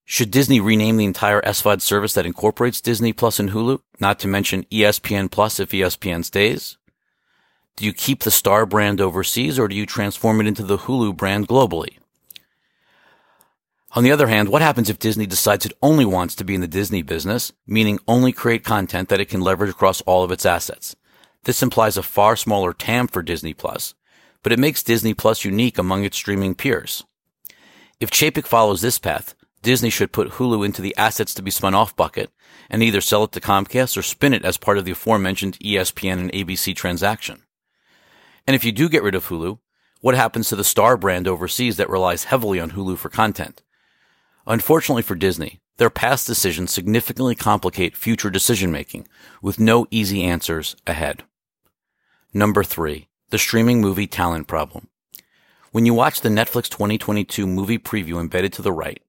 Should 0.05 0.31
Disney 0.31 0.59
rename 0.59 0.97
the 0.97 1.05
entire 1.05 1.41
SVOD 1.41 1.81
service 1.81 2.13
that 2.13 2.25
incorporates 2.25 2.81
Disney 2.81 3.13
Plus 3.13 3.39
and 3.39 3.51
Hulu, 3.51 3.79
not 3.99 4.19
to 4.19 4.27
mention 4.27 4.65
ESPN 4.65 5.31
Plus 5.31 5.59
if 5.59 5.71
ESPN 5.71 6.25
stays? 6.25 6.77
Do 7.77 7.85
you 7.85 7.93
keep 7.93 8.21
the 8.21 8.31
Star 8.31 8.65
brand 8.65 8.99
overseas 8.99 9.57
or 9.57 9.67
do 9.67 9.75
you 9.75 9.85
transform 9.85 10.41
it 10.41 10.47
into 10.47 10.63
the 10.63 10.79
Hulu 10.79 11.15
brand 11.15 11.47
globally? 11.47 11.97
On 13.95 14.03
the 14.03 14.11
other 14.11 14.27
hand, 14.27 14.49
what 14.49 14.61
happens 14.61 14.89
if 14.89 14.99
Disney 14.99 15.25
decides 15.25 15.65
it 15.65 15.77
only 15.81 16.03
wants 16.03 16.35
to 16.35 16.43
be 16.43 16.55
in 16.55 16.61
the 16.61 16.67
Disney 16.67 17.01
business, 17.01 17.53
meaning 17.65 17.99
only 18.07 18.31
create 18.31 18.63
content 18.63 19.07
that 19.09 19.19
it 19.19 19.29
can 19.29 19.41
leverage 19.41 19.69
across 19.69 20.01
all 20.01 20.23
of 20.23 20.31
its 20.31 20.45
assets? 20.45 20.95
This 21.43 21.61
implies 21.61 21.95
a 21.95 22.03
far 22.03 22.35
smaller 22.35 22.73
TAM 22.73 23.07
for 23.07 23.21
Disney 23.21 23.53
Plus, 23.53 23.93
but 24.41 24.51
it 24.51 24.59
makes 24.59 24.83
Disney 24.83 25.13
Plus 25.13 25.45
unique 25.45 25.77
among 25.77 26.03
its 26.03 26.17
streaming 26.17 26.55
peers. 26.55 27.03
If 27.99 28.09
Chapek 28.09 28.47
follows 28.47 28.81
this 28.81 28.97
path, 28.97 29.35
Disney 29.63 29.89
should 29.89 30.11
put 30.11 30.31
Hulu 30.31 30.65
into 30.65 30.81
the 30.81 30.95
assets 30.97 31.33
to 31.33 31.41
be 31.41 31.49
spun 31.49 31.73
off 31.73 31.95
bucket 31.95 32.29
and 32.69 32.83
either 32.83 33.01
sell 33.01 33.23
it 33.23 33.31
to 33.31 33.39
Comcast 33.39 33.97
or 33.97 34.01
spin 34.01 34.33
it 34.33 34.43
as 34.43 34.57
part 34.57 34.77
of 34.77 34.83
the 34.83 34.91
aforementioned 34.91 35.57
ESPN 35.59 36.19
and 36.19 36.31
ABC 36.33 36.75
transaction. 36.75 37.43
And 38.45 38.55
if 38.55 38.65
you 38.65 38.73
do 38.73 38.89
get 38.89 39.03
rid 39.03 39.15
of 39.15 39.27
Hulu, 39.27 39.59
what 40.01 40.15
happens 40.15 40.49
to 40.49 40.57
the 40.57 40.65
Star 40.65 40.97
brand 40.97 41.29
overseas 41.29 41.77
that 41.77 41.89
relies 41.89 42.25
heavily 42.25 42.59
on 42.59 42.71
Hulu 42.71 42.97
for 42.97 43.07
content? 43.07 43.63
Unfortunately 44.45 45.01
for 45.01 45.15
Disney, 45.15 45.61
their 45.77 45.89
past 45.89 46.27
decisions 46.27 46.71
significantly 46.71 47.33
complicate 47.33 47.95
future 47.95 48.29
decision 48.29 48.69
making 48.69 49.07
with 49.41 49.61
no 49.61 49.87
easy 49.89 50.23
answers 50.23 50.75
ahead. 50.85 51.23
Number 52.33 52.65
three, 52.65 53.07
the 53.29 53.37
streaming 53.37 53.79
movie 53.79 54.07
talent 54.07 54.47
problem. 54.47 54.89
When 55.71 55.85
you 55.85 55.93
watch 55.93 56.19
the 56.19 56.29
Netflix 56.29 56.67
2022 56.69 57.47
movie 57.47 57.79
preview 57.79 58.19
embedded 58.19 58.51
to 58.53 58.61
the 58.61 58.73
right, 58.73 59.01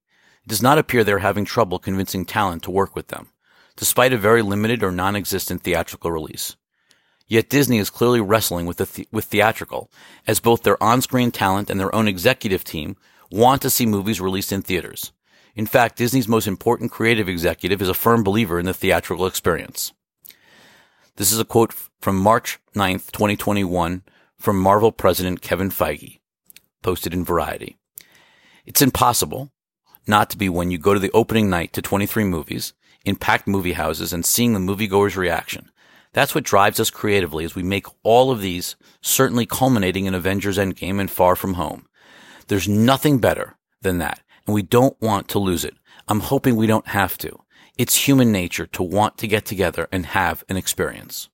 it 0.44 0.48
does 0.48 0.62
not 0.62 0.78
appear 0.78 1.04
they're 1.04 1.18
having 1.20 1.44
trouble 1.44 1.78
convincing 1.78 2.24
talent 2.24 2.62
to 2.64 2.70
work 2.70 2.94
with 2.94 3.08
them, 3.08 3.28
despite 3.76 4.12
a 4.12 4.18
very 4.18 4.42
limited 4.42 4.82
or 4.82 4.92
non-existent 4.92 5.62
theatrical 5.62 6.12
release. 6.12 6.56
Yet 7.26 7.48
Disney 7.48 7.78
is 7.78 7.88
clearly 7.88 8.20
wrestling 8.20 8.66
with, 8.66 8.76
the, 8.76 9.06
with 9.10 9.24
theatrical, 9.24 9.90
as 10.26 10.40
both 10.40 10.62
their 10.62 10.82
on-screen 10.82 11.30
talent 11.30 11.70
and 11.70 11.80
their 11.80 11.94
own 11.94 12.06
executive 12.06 12.64
team 12.64 12.96
want 13.30 13.62
to 13.62 13.70
see 13.70 13.86
movies 13.86 14.20
released 14.20 14.52
in 14.52 14.60
theaters. 14.60 15.12
In 15.54 15.66
fact, 15.66 15.96
Disney's 15.96 16.28
most 16.28 16.46
important 16.46 16.90
creative 16.90 17.28
executive 17.28 17.80
is 17.80 17.88
a 17.88 17.94
firm 17.94 18.22
believer 18.22 18.58
in 18.58 18.66
the 18.66 18.74
theatrical 18.74 19.26
experience. 19.26 19.92
This 21.16 21.32
is 21.32 21.38
a 21.38 21.44
quote 21.44 21.72
from 22.00 22.18
March 22.18 22.58
9th, 22.74 23.12
2021 23.12 24.02
from 24.36 24.58
Marvel 24.58 24.92
president 24.92 25.40
Kevin 25.40 25.70
Feige, 25.70 26.18
posted 26.82 27.14
in 27.14 27.24
Variety. 27.24 27.78
It's 28.66 28.82
impossible, 28.82 29.52
not 30.06 30.30
to 30.30 30.38
be 30.38 30.48
when 30.48 30.70
you 30.70 30.78
go 30.78 30.94
to 30.94 31.00
the 31.00 31.10
opening 31.12 31.50
night 31.50 31.72
to 31.72 31.82
23 31.82 32.24
movies 32.24 32.72
in 33.04 33.16
packed 33.16 33.46
movie 33.46 33.72
houses 33.72 34.12
and 34.12 34.24
seeing 34.24 34.52
the 34.52 34.58
moviegoer's 34.60 35.16
reaction. 35.16 35.70
That's 36.12 36.34
what 36.34 36.44
drives 36.44 36.78
us 36.78 36.90
creatively 36.90 37.44
as 37.44 37.54
we 37.54 37.62
make 37.62 37.86
all 38.02 38.30
of 38.30 38.40
these, 38.40 38.76
certainly 39.00 39.46
culminating 39.46 40.06
in 40.06 40.14
Avengers 40.14 40.58
Endgame 40.58 41.00
and 41.00 41.10
Far 41.10 41.34
From 41.34 41.54
Home. 41.54 41.86
There's 42.46 42.68
nothing 42.68 43.18
better 43.18 43.56
than 43.82 43.98
that, 43.98 44.22
and 44.46 44.54
we 44.54 44.62
don't 44.62 45.00
want 45.00 45.28
to 45.28 45.38
lose 45.38 45.64
it. 45.64 45.74
I'm 46.06 46.20
hoping 46.20 46.56
we 46.56 46.66
don't 46.66 46.88
have 46.88 47.18
to. 47.18 47.40
It's 47.76 48.06
human 48.06 48.30
nature 48.30 48.66
to 48.66 48.82
want 48.82 49.18
to 49.18 49.26
get 49.26 49.44
together 49.44 49.88
and 49.90 50.06
have 50.06 50.44
an 50.48 50.56
experience. 50.56 51.28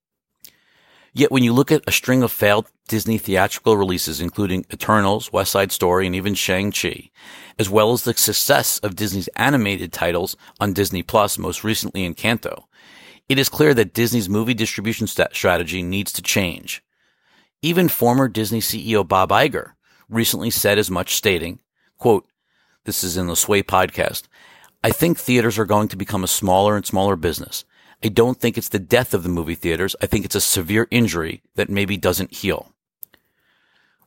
Yet 1.12 1.32
when 1.32 1.42
you 1.42 1.52
look 1.52 1.72
at 1.72 1.82
a 1.86 1.92
string 1.92 2.22
of 2.22 2.30
failed 2.30 2.70
Disney 2.88 3.18
theatrical 3.18 3.76
releases, 3.76 4.20
including 4.20 4.64
Eternals, 4.72 5.32
West 5.32 5.52
Side 5.52 5.72
Story, 5.72 6.06
and 6.06 6.14
even 6.14 6.34
Shang-Chi, 6.34 7.10
as 7.58 7.68
well 7.68 7.92
as 7.92 8.04
the 8.04 8.14
success 8.14 8.78
of 8.78 8.96
Disney's 8.96 9.28
animated 9.36 9.92
titles 9.92 10.36
on 10.60 10.72
Disney 10.72 11.02
Plus, 11.02 11.38
most 11.38 11.64
recently 11.64 12.08
Encanto, 12.08 12.64
it 13.28 13.38
is 13.38 13.48
clear 13.48 13.74
that 13.74 13.94
Disney's 13.94 14.28
movie 14.28 14.54
distribution 14.54 15.06
st- 15.06 15.34
strategy 15.34 15.82
needs 15.82 16.12
to 16.12 16.22
change. 16.22 16.82
Even 17.62 17.88
former 17.88 18.28
Disney 18.28 18.60
CEO 18.60 19.06
Bob 19.06 19.30
Iger 19.30 19.72
recently 20.08 20.50
said 20.50 20.78
as 20.78 20.90
much 20.90 21.14
stating, 21.14 21.60
quote, 21.98 22.26
this 22.84 23.04
is 23.04 23.16
in 23.16 23.26
the 23.26 23.36
Sway 23.36 23.62
podcast, 23.62 24.24
I 24.82 24.90
think 24.90 25.18
theaters 25.18 25.58
are 25.58 25.66
going 25.66 25.88
to 25.88 25.96
become 25.96 26.24
a 26.24 26.28
smaller 26.28 26.74
and 26.74 26.86
smaller 26.86 27.14
business. 27.14 27.64
I 28.02 28.08
don't 28.08 28.40
think 28.40 28.56
it's 28.56 28.68
the 28.68 28.78
death 28.78 29.12
of 29.12 29.22
the 29.22 29.28
movie 29.28 29.54
theaters. 29.54 29.94
I 30.00 30.06
think 30.06 30.24
it's 30.24 30.34
a 30.34 30.40
severe 30.40 30.88
injury 30.90 31.42
that 31.56 31.68
maybe 31.68 31.96
doesn't 31.96 32.32
heal. 32.32 32.72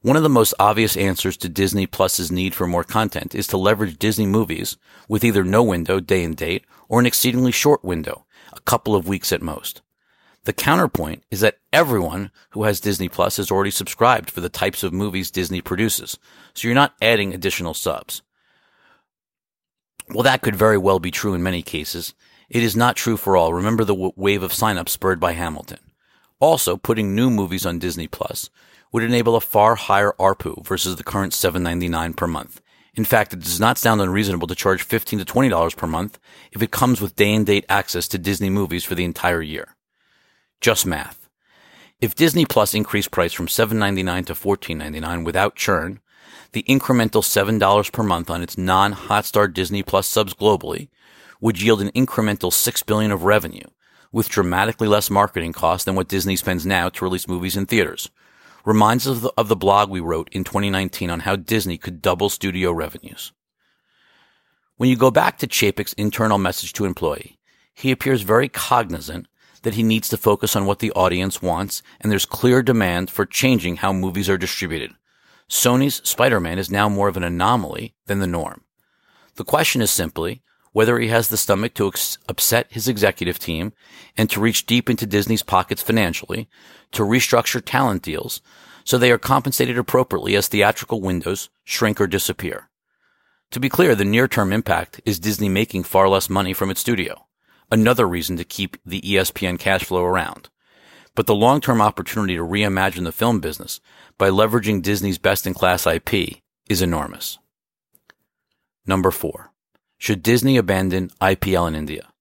One 0.02 0.18
of 0.18 0.24
the 0.24 0.30
most 0.30 0.54
obvious 0.60 0.98
answers 0.98 1.38
to 1.38 1.50
Disney 1.50 1.88
Plus's 1.88 2.32
need 2.32 2.54
for 2.54 2.68
more 2.68 2.84
content 2.84 3.34
is 3.34 3.48
to 3.48 3.58
leverage 3.58 3.98
Disney 3.98 4.26
movies 4.26 4.78
with 5.08 5.24
either 5.24 5.44
no 5.44 5.64
window, 5.64 6.00
day 6.00 6.24
and 6.24 6.36
date, 6.36 6.66
or 6.90 7.00
an 7.00 7.06
exceedingly 7.06 7.52
short 7.52 7.86
window, 7.86 8.26
a 8.52 8.60
couple 8.62 8.96
of 8.96 9.08
weeks 9.08 9.32
at 9.32 9.42
most. 9.42 9.82
The 10.46 10.52
counterpoint 10.54 11.24
is 11.32 11.40
that 11.40 11.60
everyone 11.72 12.32
who 12.50 12.64
has 12.64 12.82
Disney 12.82 13.08
Plus 13.08 13.40
is 13.40 13.50
already 13.50 13.72
subscribed 13.72 14.30
for 14.30 14.42
the 14.42 14.50
types 14.50 14.84
of 14.84 14.92
movies 14.92 15.32
Disney 15.32 15.62
produces, 15.62 16.20
so 16.54 16.68
you're 16.68 16.76
not 16.76 16.96
adding 17.02 17.34
additional 17.34 17.74
subs. 17.74 18.24
Well, 20.10 20.24
that 20.24 20.42
could 20.42 20.56
very 20.56 20.78
well 20.78 21.00
be 21.00 21.12
true 21.12 21.34
in 21.34 21.44
many 21.44 21.62
cases, 21.62 22.14
it 22.50 22.64
is 22.64 22.76
not 22.76 22.96
true 22.96 23.18
for 23.18 23.38
all. 23.38 23.54
Remember 23.54 23.84
the 23.84 23.94
w- 23.94 24.14
wave 24.16 24.44
of 24.44 24.52
signups 24.52 24.90
spurred 24.90 25.20
by 25.20 25.34
Hamilton. 25.34 25.80
Also, 26.40 26.78
putting 26.78 27.16
new 27.16 27.30
movies 27.30 27.66
on 27.66 27.80
Disney 27.80 28.08
Plus 28.08 28.50
would 28.92 29.04
enable 29.04 29.36
a 29.36 29.42
far 29.42 29.76
higher 29.76 30.14
ARPU 30.20 30.66
versus 30.66 30.96
the 30.96 31.04
current 31.04 31.34
$7.99 31.34 32.16
per 32.16 32.28
month. 32.28 32.62
In 32.96 33.06
fact, 33.06 33.34
it 33.34 33.40
does 33.40 33.60
not 33.60 33.78
sound 33.78 34.02
unreasonable 34.02 34.48
to 34.48 34.56
charge 34.56 34.84
15 34.84 35.20
to 35.20 35.26
$20 35.26 35.76
per 35.76 35.88
month 35.88 36.20
if 36.52 36.62
it 36.62 36.72
comes 36.72 37.02
with 37.02 37.16
day 37.16 37.34
and 37.34 37.46
date 37.46 37.66
access 37.68 38.08
to 38.10 38.20
Disney 38.20 38.50
movies 38.52 38.84
for 38.84 38.94
the 38.94 39.04
entire 39.04 39.42
year. 39.42 39.76
Just 40.62 40.86
math. 40.86 41.28
If 42.00 42.14
Disney 42.14 42.46
Plus 42.46 42.74
increased 42.74 43.12
price 43.12 43.34
from 43.34 43.48
$7.99 43.48 44.28
to 44.28 44.34
$14.99 44.34 45.26
without 45.26 45.56
churn, 45.56 46.02
the 46.52 46.64
incremental 46.64 47.24
$7 47.24 47.92
per 47.92 48.04
month 48.04 48.30
on 48.30 48.44
its 48.44 48.58
non-Hotstar 48.58 49.52
Disney 49.52 49.82
Plus 49.82 50.06
subs 50.06 50.34
globally 50.36 50.90
would 51.44 51.62
yield 51.62 51.82
an 51.82 51.92
incremental 51.92 52.54
6 52.54 52.84
billion 52.84 53.12
of 53.12 53.24
revenue 53.24 53.68
with 54.14 54.30
dramatically 54.30 54.88
less 54.88 55.10
marketing 55.10 55.52
costs 55.52 55.84
than 55.84 55.94
what 55.94 56.08
Disney 56.08 56.38
spends 56.38 56.66
now 56.66 56.88
to 56.88 57.04
release 57.04 57.28
movies 57.28 57.58
in 57.58 57.66
theaters. 57.66 58.10
Reminds 58.64 59.06
us 59.06 59.18
of 59.18 59.22
the, 59.24 59.34
of 59.36 59.50
the 59.50 59.56
blog 59.58 59.90
we 59.90 60.00
wrote 60.00 60.30
in 60.32 60.46
2019 60.46 61.10
on 61.10 61.20
how 61.20 61.36
Disney 61.36 61.78
could 61.78 62.02
double 62.02 62.30
studio 62.30 62.72
revenues. 62.72 63.34
When 64.78 64.90
you 64.90 64.96
go 64.96 65.12
back 65.12 65.38
to 65.40 65.48
Chapek's 65.48 65.92
internal 65.94 66.38
message 66.38 66.72
to 66.74 66.86
employee, 66.86 67.38
he 67.74 67.92
appears 67.92 68.22
very 68.22 68.48
cognizant 68.48 69.28
that 69.64 69.74
he 69.74 69.84
needs 69.84 70.08
to 70.10 70.18
focus 70.18 70.56
on 70.56 70.66
what 70.66 70.80
the 70.80 70.94
audience 70.94 71.42
wants, 71.42 71.84
and 72.00 72.10
there's 72.10 72.26
clear 72.26 72.64
demand 72.64 73.10
for 73.10 73.26
changing 73.26 73.78
how 73.78 73.92
movies 73.92 74.30
are 74.30 74.38
distributed. 74.38 74.92
Sony's 75.50 76.02
Spider-Man 76.08 76.58
is 76.58 76.72
now 76.72 76.88
more 76.88 77.10
of 77.10 77.18
an 77.18 77.24
anomaly 77.24 77.96
than 78.06 78.20
the 78.20 78.28
norm. 78.28 78.64
The 79.36 79.44
question 79.44 79.82
is 79.82 79.92
simply, 79.92 80.42
whether 80.74 81.00
he 81.00 81.08
has 81.08 81.30
the 81.30 81.38
stomach 81.38 81.74
to 81.76 81.88
ex- 81.88 82.18
upset 82.28 82.68
his 82.70 82.88
executive 82.88 83.40
team 83.40 83.72
and 84.18 84.30
to 84.30 84.42
reach 84.42 84.66
deep 84.66 84.90
into 84.90 85.06
Disney's 85.06 85.44
pockets 85.44 85.82
financially, 85.82 86.50
to 86.92 87.04
restructure 87.04 87.62
talent 87.64 88.04
deals 88.04 88.42
so 88.84 88.98
they 88.98 89.12
are 89.12 89.18
compensated 89.18 89.78
appropriately 89.78 90.36
as 90.36 90.48
theatrical 90.48 91.02
windows 91.02 91.50
shrink 91.64 92.02
or 92.02 92.08
disappear. 92.08 92.70
To 93.52 93.60
be 93.60 93.70
clear, 93.70 93.96
the 93.96 94.06
near 94.06 94.28
term 94.28 94.52
impact 94.52 95.00
is 95.06 95.20
Disney 95.20 95.50
making 95.50 95.84
far 95.84 96.10
less 96.10 96.30
money 96.30 96.54
from 96.54 96.70
its 96.70 96.82
studio. 96.82 97.28
Another 97.72 98.08
reason 98.08 98.36
to 98.38 98.44
keep 98.44 98.78
the 98.86 99.02
ESPN 99.02 99.60
cash 99.60 99.84
flow 99.84 100.04
around. 100.04 100.50
But 101.16 101.28
the 101.28 101.36
long 101.36 101.62
term 101.62 101.82
opportunity 101.82 102.36
to 102.36 102.44
reimagine 102.44 103.04
the 103.04 103.12
film 103.12 103.40
business 103.40 103.80
by 104.18 104.30
leveraging 104.30 104.82
Disney's 104.82 105.18
best 105.18 105.46
in 105.46 105.54
class 105.54 105.86
IP 105.86 106.42
is 106.68 106.82
enormous. 106.82 107.38
Number 108.86 109.12
four. 109.12 109.53
Should 110.04 110.22
Disney 110.22 110.58
abandon 110.58 111.12
IPL 111.22 111.66
in 111.66 111.76
India? 111.76 112.12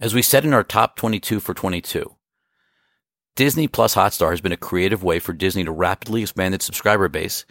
As 0.00 0.14
we 0.14 0.20
said 0.20 0.44
in 0.44 0.52
our 0.52 0.64
top 0.64 0.96
22 0.96 1.38
for 1.38 1.54
22, 1.54 2.12
Disney 3.36 3.68
plus 3.68 3.94
Hotstar 3.94 4.30
has 4.30 4.40
been 4.40 4.50
a 4.50 4.56
creative 4.56 5.04
way 5.04 5.20
for 5.20 5.32
Disney 5.32 5.62
to 5.62 5.70
rapidly 5.70 6.22
expand 6.22 6.56
its 6.56 6.64
subscriber 6.64 7.08
base, 7.08 7.44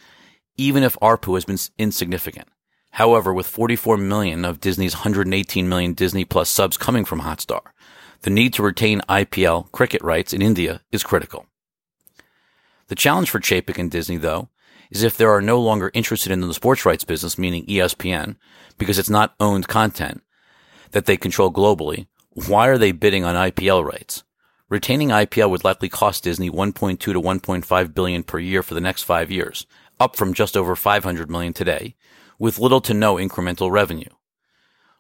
even 0.58 0.84
if 0.84 1.00
ARPU 1.00 1.36
has 1.36 1.46
been 1.46 1.58
insignificant. 1.78 2.50
However, 2.92 3.34
with 3.34 3.48
44 3.48 3.96
million 3.96 4.44
of 4.44 4.60
Disney's 4.60 4.96
118 4.96 5.70
million 5.70 5.94
Disney 5.94 6.26
plus 6.26 6.50
subs 6.50 6.76
coming 6.76 7.06
from 7.06 7.22
Hotstar, 7.22 7.62
The 8.24 8.32
need 8.32 8.52
to 8.56 8.64
retain 8.64 9.00
IPL 9.08 9.72
cricket 9.72 10.02
rights 10.02 10.34
in 10.34 10.42
India 10.42 10.82
is 10.92 11.04
critical. 11.04 11.46
The 12.88 12.96
challenge 12.96 13.30
for 13.30 13.40
Chapek 13.40 13.78
and 13.78 13.90
Disney, 13.90 14.18
though, 14.18 14.50
is 14.94 15.02
if 15.02 15.18
they 15.18 15.26
are 15.26 15.42
no 15.42 15.60
longer 15.60 15.90
interested 15.94 16.32
in 16.32 16.40
the 16.40 16.54
sports 16.54 16.86
rights 16.86 17.04
business, 17.04 17.38
meaning 17.38 17.66
ESPN, 17.66 18.36
because 18.78 19.00
it's 19.00 19.10
not 19.10 19.34
owned 19.40 19.68
content 19.68 20.22
that 20.92 21.08
they 21.08 21.18
control 21.18 21.52
globally, 21.52 22.06
why 22.30 22.68
are 22.68 22.78
they 22.78 22.92
bidding 22.92 23.24
on 23.24 23.36
IPL 23.36 23.84
rights? 23.84 24.24
Retaining 24.70 25.10
IPL 25.10 25.50
would 25.50 25.64
likely 25.64 25.90
cost 25.90 26.24
Disney 26.24 26.50
1.2 26.50 27.00
to 27.00 27.14
1.5 27.14 27.94
billion 27.94 28.24
per 28.24 28.38
year 28.38 28.62
for 28.62 28.76
the 28.76 28.82
next 28.82 29.02
five 29.04 29.32
years, 29.32 29.66
up 30.00 30.16
from 30.16 30.34
just 30.34 30.56
over 30.56 30.76
500 30.76 31.30
million 31.30 31.54
today, 31.54 31.96
with 32.38 32.60
little 32.60 32.82
to 32.82 32.94
no 32.94 33.16
incremental 33.16 33.72
revenue. 33.72 34.10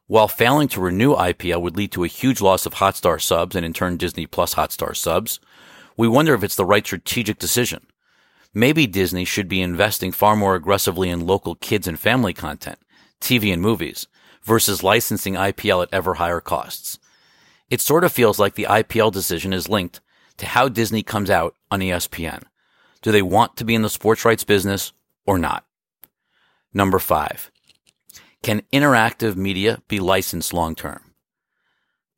While 0.07 0.27
failing 0.27 0.67
to 0.69 0.81
renew 0.81 1.15
IPL 1.15 1.62
would 1.62 1.77
lead 1.77 1.91
to 1.91 2.03
a 2.03 2.07
huge 2.07 2.41
loss 2.41 2.65
of 2.65 2.75
Hotstar 2.75 3.21
subs 3.21 3.55
and 3.55 3.65
in 3.65 3.73
turn 3.73 3.97
Disney 3.97 4.25
Plus 4.25 4.55
Hotstar 4.55 4.95
subs, 4.95 5.39
we 5.95 6.07
wonder 6.07 6.33
if 6.33 6.43
it's 6.43 6.55
the 6.55 6.65
right 6.65 6.85
strategic 6.85 7.38
decision. 7.38 7.85
Maybe 8.53 8.86
Disney 8.86 9.25
should 9.25 9.48
be 9.48 9.62
investing 9.62 10.12
far 10.12 10.36
more 10.36 10.55
aggressively 10.55 11.10
in 11.10 11.25
local 11.25 11.55
kids 11.55 11.88
and 11.88 12.00
family 12.00 12.33
content, 12.33 12.77
TV 13.19 13.51
and 13.51 13.62
movies, 13.62 14.07
versus 14.43 14.83
licensing 14.83 15.33
IPL 15.33 15.83
at 15.83 15.89
ever 15.91 16.15
higher 16.15 16.41
costs. 16.41 17.00
It 17.69 17.81
sort 17.81 18.03
of 18.03 18.12
feels 18.12 18.38
like 18.38 18.53
the 18.53 18.67
IPL 18.69 19.12
decision 19.12 19.53
is 19.53 19.69
linked 19.69 20.01
to 20.38 20.45
how 20.45 20.69
Disney 20.69 21.01
comes 21.01 21.31
out 21.31 21.55
on 21.72 21.79
ESPN. 21.79 22.43
Do 23.01 23.12
they 23.12 23.22
want 23.24 23.57
to 23.57 23.65
be 23.65 23.74
in 23.74 23.81
the 23.81 23.89
sports 23.89 24.24
rights 24.24 24.43
business 24.43 24.93
or 25.25 25.39
not? 25.39 25.65
Number 26.74 27.00
five. 27.00 27.50
Can 28.43 28.62
interactive 28.72 29.36
media 29.36 29.81
be 29.88 30.00
licensed 30.00 30.53
long 30.53 30.75
term? 30.75 31.13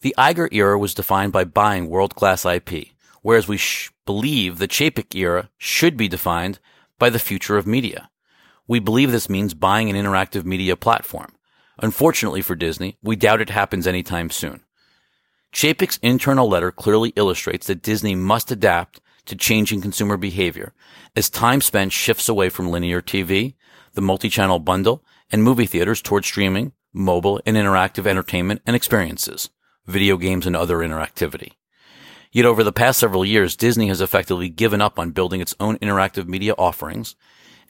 The 0.02 0.16
Iger 0.18 0.50
era 0.52 0.78
was 0.78 0.94
defined 0.94 1.32
by 1.32 1.46
buying 1.46 1.90
world 1.90 2.16
class 2.16 2.46
IP, 2.46 2.90
whereas 3.26 3.48
we 3.48 3.58
sh- 3.58 3.90
believe 4.06 4.60
the 4.60 4.68
Chapek 4.68 5.16
era 5.16 5.50
should 5.58 5.98
be 5.98 6.08
defined 6.08 6.60
by 7.00 7.10
the 7.10 7.18
future 7.18 7.58
of 7.58 7.66
media. 7.66 8.12
We 8.68 8.78
believe 8.78 9.12
this 9.12 9.28
means 9.28 9.56
buying 9.56 9.90
an 9.90 9.96
interactive 9.96 10.46
media 10.46 10.76
platform. 10.76 11.34
Unfortunately 11.82 12.44
for 12.44 12.54
Disney, 12.54 13.00
we 13.02 13.16
doubt 13.16 13.42
it 13.42 13.50
happens 13.50 13.88
anytime 13.88 14.30
soon. 14.30 14.62
Chapek's 15.52 15.98
internal 16.04 16.48
letter 16.48 16.72
clearly 16.72 17.14
illustrates 17.16 17.66
that 17.66 17.82
Disney 17.82 18.14
must 18.14 18.52
adapt 18.52 19.02
to 19.26 19.36
changing 19.36 19.82
consumer 19.82 20.18
behavior 20.18 20.76
as 21.16 21.28
time 21.28 21.62
spent 21.62 21.94
shifts 21.94 22.30
away 22.30 22.50
from 22.50 22.70
linear 22.70 23.02
TV, 23.02 23.56
the 23.94 24.02
multi-channel 24.02 24.60
bundle, 24.60 25.04
and 25.32 25.42
movie 25.42 25.66
theaters 25.66 26.00
toward 26.00 26.26
streaming, 26.26 26.74
mobile, 26.94 27.42
and 27.44 27.58
interactive 27.58 28.06
entertainment 28.06 28.62
and 28.68 28.76
experiences, 28.76 29.50
video 29.88 30.16
games, 30.16 30.46
and 30.46 30.56
other 30.56 30.78
interactivity. 30.78 31.54
Yet 32.36 32.46
over 32.46 32.66
the 32.66 32.74
past 32.74 33.00
several 33.00 33.24
years, 33.24 33.56
Disney 33.56 33.88
has 33.88 34.02
effectively 34.02 34.50
given 34.50 34.82
up 34.82 35.00
on 35.00 35.12
building 35.12 35.40
its 35.40 35.56
own 35.58 35.78
interactive 35.78 36.28
media 36.28 36.54
offerings 36.58 37.16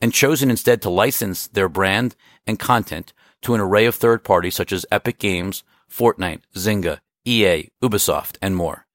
and 0.02 0.12
chosen 0.12 0.50
instead 0.50 0.82
to 0.82 0.90
license 0.90 1.46
their 1.46 1.70
brand 1.70 2.16
and 2.48 2.58
content 2.58 3.14
to 3.44 3.54
an 3.54 3.62
array 3.62 3.86
of 3.86 3.94
third 3.94 4.24
parties 4.24 4.56
such 4.56 4.72
as 4.72 4.84
Epic 4.92 5.20
Games, 5.20 5.64
Fortnite, 5.88 6.42
Zynga, 6.56 6.98
EA, 7.26 7.70
Ubisoft, 7.84 8.38
and 8.42 8.56
more. 8.56 8.88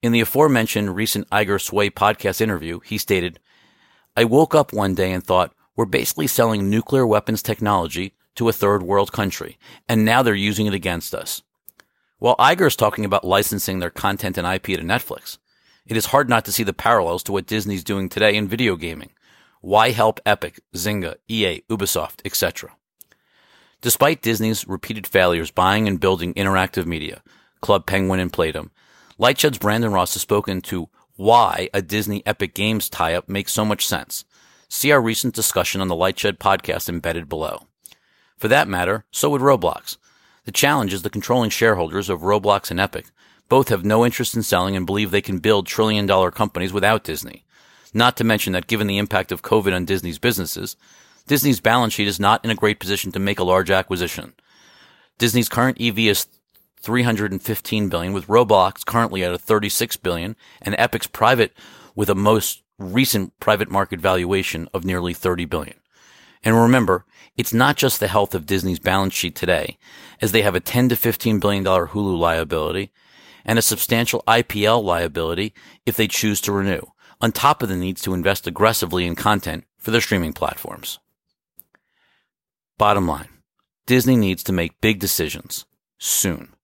In 0.00 0.12
the 0.12 0.22
aforementioned 0.22 0.96
recent 0.96 1.28
Iger 1.28 1.60
Sway 1.60 1.90
podcast 1.90 2.40
interview, 2.40 2.80
he 2.80 2.96
stated, 2.96 3.38
I 4.16 4.24
woke 4.24 4.54
up 4.54 4.72
one 4.72 4.94
day 4.94 5.12
and 5.12 5.22
thought, 5.22 5.52
we're 5.76 5.84
basically 5.84 6.26
selling 6.26 6.70
nuclear 6.70 7.06
weapons 7.06 7.42
technology 7.42 8.14
to 8.36 8.48
a 8.48 8.54
third 8.54 8.82
world 8.82 9.12
country, 9.12 9.58
and 9.90 10.06
now 10.06 10.22
they're 10.22 10.34
using 10.34 10.64
it 10.64 10.72
against 10.72 11.14
us. 11.14 11.42
While 12.20 12.36
Iger 12.36 12.66
is 12.66 12.76
talking 12.76 13.06
about 13.06 13.24
licensing 13.24 13.78
their 13.78 13.88
content 13.88 14.36
and 14.36 14.46
IP 14.46 14.64
to 14.78 14.84
Netflix, 14.84 15.38
it 15.86 15.96
is 15.96 16.04
hard 16.06 16.28
not 16.28 16.44
to 16.44 16.52
see 16.52 16.62
the 16.62 16.74
parallels 16.74 17.22
to 17.22 17.32
what 17.32 17.46
Disney's 17.46 17.82
doing 17.82 18.10
today 18.10 18.36
in 18.36 18.46
video 18.46 18.76
gaming. 18.76 19.12
Why 19.62 19.92
help 19.92 20.20
Epic, 20.26 20.60
Zynga, 20.74 21.14
EA, 21.28 21.62
Ubisoft, 21.70 22.20
etc.? 22.26 22.72
Despite 23.80 24.20
Disney's 24.20 24.68
repeated 24.68 25.06
failures 25.06 25.50
buying 25.50 25.88
and 25.88 25.98
building 25.98 26.34
interactive 26.34 26.84
media, 26.84 27.22
Club 27.62 27.86
Penguin 27.86 28.20
and 28.20 28.30
Playdom, 28.30 28.68
Lightshed's 29.16 29.56
Brandon 29.56 29.90
Ross 29.90 30.12
has 30.12 30.20
spoken 30.20 30.60
to 30.60 30.90
why 31.16 31.70
a 31.72 31.80
Disney 31.80 32.22
Epic 32.26 32.54
Games 32.54 32.90
tie-up 32.90 33.30
makes 33.30 33.54
so 33.54 33.64
much 33.64 33.86
sense. 33.86 34.26
See 34.68 34.92
our 34.92 35.00
recent 35.00 35.34
discussion 35.34 35.80
on 35.80 35.88
the 35.88 35.96
Lightshed 35.96 36.36
podcast 36.36 36.90
embedded 36.90 37.30
below. 37.30 37.66
For 38.36 38.48
that 38.48 38.68
matter, 38.68 39.06
so 39.10 39.30
would 39.30 39.40
Roblox. 39.40 39.96
The 40.44 40.52
challenge 40.52 40.92
is 40.92 41.02
the 41.02 41.10
controlling 41.10 41.50
shareholders 41.50 42.08
of 42.08 42.20
Roblox 42.20 42.70
and 42.70 42.80
Epic 42.80 43.06
both 43.48 43.68
have 43.68 43.84
no 43.84 44.06
interest 44.06 44.34
in 44.34 44.42
selling 44.42 44.76
and 44.76 44.86
believe 44.86 45.10
they 45.10 45.20
can 45.20 45.38
build 45.38 45.66
trillion 45.66 46.06
dollar 46.06 46.30
companies 46.30 46.72
without 46.72 47.04
Disney. 47.04 47.44
Not 47.92 48.16
to 48.16 48.24
mention 48.24 48.52
that 48.52 48.68
given 48.68 48.86
the 48.86 48.98
impact 48.98 49.32
of 49.32 49.42
COVID 49.42 49.74
on 49.74 49.84
Disney's 49.84 50.20
businesses, 50.20 50.76
Disney's 51.26 51.60
balance 51.60 51.92
sheet 51.92 52.08
is 52.08 52.20
not 52.20 52.44
in 52.44 52.50
a 52.50 52.54
great 52.54 52.78
position 52.78 53.10
to 53.12 53.18
make 53.18 53.38
a 53.38 53.44
large 53.44 53.70
acquisition. 53.70 54.34
Disney's 55.18 55.48
current 55.48 55.80
EV 55.80 55.98
is 55.98 56.26
315 56.80 57.88
billion 57.88 58.12
with 58.12 58.28
Roblox 58.28 58.86
currently 58.86 59.24
at 59.24 59.34
a 59.34 59.38
36 59.38 59.96
billion 59.96 60.36
and 60.62 60.76
Epic's 60.78 61.08
private 61.08 61.52
with 61.94 62.08
a 62.08 62.14
most 62.14 62.62
recent 62.78 63.38
private 63.40 63.70
market 63.70 64.00
valuation 64.00 64.68
of 64.72 64.84
nearly 64.84 65.12
30 65.12 65.44
billion. 65.44 65.79
And 66.42 66.56
remember, 66.56 67.04
it's 67.36 67.52
not 67.52 67.76
just 67.76 68.00
the 68.00 68.08
health 68.08 68.34
of 68.34 68.46
Disney's 68.46 68.78
balance 68.78 69.14
sheet 69.14 69.34
today, 69.34 69.78
as 70.20 70.32
they 70.32 70.42
have 70.42 70.54
a 70.54 70.60
10 70.60 70.88
to 70.90 70.96
15 70.96 71.38
billion 71.38 71.62
dollar 71.62 71.88
Hulu 71.88 72.18
liability 72.18 72.92
and 73.44 73.58
a 73.58 73.62
substantial 73.62 74.22
IPL 74.26 74.82
liability 74.82 75.54
if 75.86 75.96
they 75.96 76.08
choose 76.08 76.40
to 76.42 76.52
renew, 76.52 76.82
on 77.20 77.32
top 77.32 77.62
of 77.62 77.68
the 77.68 77.76
needs 77.76 78.02
to 78.02 78.14
invest 78.14 78.46
aggressively 78.46 79.06
in 79.06 79.14
content 79.14 79.64
for 79.78 79.90
their 79.90 80.00
streaming 80.00 80.32
platforms. 80.32 80.98
Bottom 82.78 83.06
line, 83.06 83.28
Disney 83.86 84.16
needs 84.16 84.42
to 84.44 84.52
make 84.52 84.80
big 84.80 84.98
decisions 84.98 85.66
soon. 85.98 86.54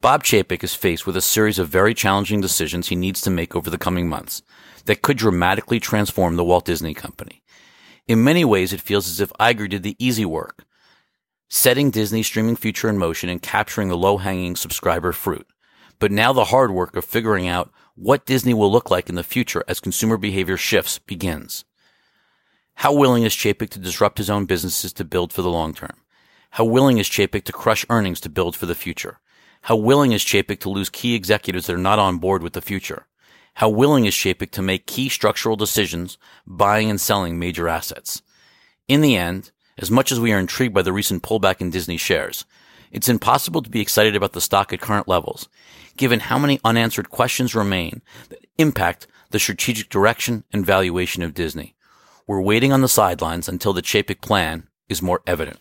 Bob 0.00 0.22
Chapek 0.22 0.62
is 0.62 0.74
faced 0.74 1.06
with 1.06 1.16
a 1.16 1.22
series 1.22 1.58
of 1.58 1.68
very 1.68 1.94
challenging 1.94 2.40
decisions 2.40 2.88
he 2.88 2.96
needs 2.96 3.20
to 3.22 3.30
make 3.30 3.56
over 3.56 3.70
the 3.70 3.78
coming 3.78 4.08
months 4.08 4.42
that 4.84 5.02
could 5.02 5.16
dramatically 5.16 5.80
transform 5.80 6.36
the 6.36 6.44
Walt 6.44 6.64
Disney 6.64 6.94
Company. 6.94 7.42
In 8.08 8.22
many 8.22 8.44
ways, 8.44 8.72
it 8.72 8.80
feels 8.80 9.08
as 9.08 9.20
if 9.20 9.32
Iger 9.40 9.68
did 9.68 9.82
the 9.82 9.96
easy 9.98 10.24
work, 10.24 10.64
setting 11.48 11.90
Disney's 11.90 12.26
streaming 12.26 12.54
future 12.54 12.88
in 12.88 12.98
motion 12.98 13.28
and 13.28 13.42
capturing 13.42 13.88
the 13.88 13.96
low 13.96 14.18
hanging 14.18 14.54
subscriber 14.54 15.12
fruit. 15.12 15.46
But 15.98 16.12
now 16.12 16.32
the 16.32 16.46
hard 16.46 16.70
work 16.70 16.94
of 16.94 17.04
figuring 17.04 17.48
out 17.48 17.72
what 17.96 18.26
Disney 18.26 18.54
will 18.54 18.70
look 18.70 18.90
like 18.90 19.08
in 19.08 19.16
the 19.16 19.24
future 19.24 19.64
as 19.66 19.80
consumer 19.80 20.16
behavior 20.16 20.56
shifts 20.56 20.98
begins. 21.00 21.64
How 22.74 22.92
willing 22.92 23.24
is 23.24 23.32
Chapek 23.32 23.70
to 23.70 23.78
disrupt 23.78 24.18
his 24.18 24.30
own 24.30 24.44
businesses 24.44 24.92
to 24.94 25.04
build 25.04 25.32
for 25.32 25.42
the 25.42 25.50
long 25.50 25.74
term? 25.74 25.96
How 26.50 26.64
willing 26.64 26.98
is 26.98 27.08
Chapek 27.08 27.44
to 27.44 27.52
crush 27.52 27.86
earnings 27.88 28.20
to 28.20 28.28
build 28.28 28.54
for 28.54 28.66
the 28.66 28.74
future? 28.74 29.18
How 29.62 29.76
willing 29.76 30.12
is 30.12 30.22
Chapek 30.22 30.60
to 30.60 30.70
lose 30.70 30.90
key 30.90 31.14
executives 31.14 31.66
that 31.66 31.74
are 31.74 31.78
not 31.78 31.98
on 31.98 32.18
board 32.18 32.42
with 32.42 32.52
the 32.52 32.60
future? 32.60 33.06
How 33.56 33.70
willing 33.70 34.04
is 34.04 34.12
Chapek 34.12 34.50
to 34.50 34.60
make 34.60 34.86
key 34.86 35.08
structural 35.08 35.56
decisions, 35.56 36.18
buying 36.46 36.90
and 36.90 37.00
selling 37.00 37.38
major 37.38 37.70
assets? 37.70 38.20
In 38.86 39.00
the 39.00 39.16
end, 39.16 39.50
as 39.78 39.90
much 39.90 40.12
as 40.12 40.20
we 40.20 40.30
are 40.34 40.38
intrigued 40.38 40.74
by 40.74 40.82
the 40.82 40.92
recent 40.92 41.22
pullback 41.22 41.62
in 41.62 41.70
Disney 41.70 41.96
shares, 41.96 42.44
it's 42.92 43.08
impossible 43.08 43.62
to 43.62 43.70
be 43.70 43.80
excited 43.80 44.14
about 44.14 44.34
the 44.34 44.42
stock 44.42 44.74
at 44.74 44.82
current 44.82 45.08
levels, 45.08 45.48
given 45.96 46.20
how 46.20 46.38
many 46.38 46.60
unanswered 46.64 47.08
questions 47.08 47.54
remain 47.54 48.02
that 48.28 48.44
impact 48.58 49.06
the 49.30 49.38
strategic 49.38 49.88
direction 49.88 50.44
and 50.52 50.66
valuation 50.66 51.22
of 51.22 51.32
Disney. 51.32 51.74
We're 52.26 52.42
waiting 52.42 52.74
on 52.74 52.82
the 52.82 52.88
sidelines 52.88 53.48
until 53.48 53.72
the 53.72 53.80
Chapek 53.80 54.20
plan 54.20 54.68
is 54.90 55.00
more 55.00 55.22
evident. 55.26 55.60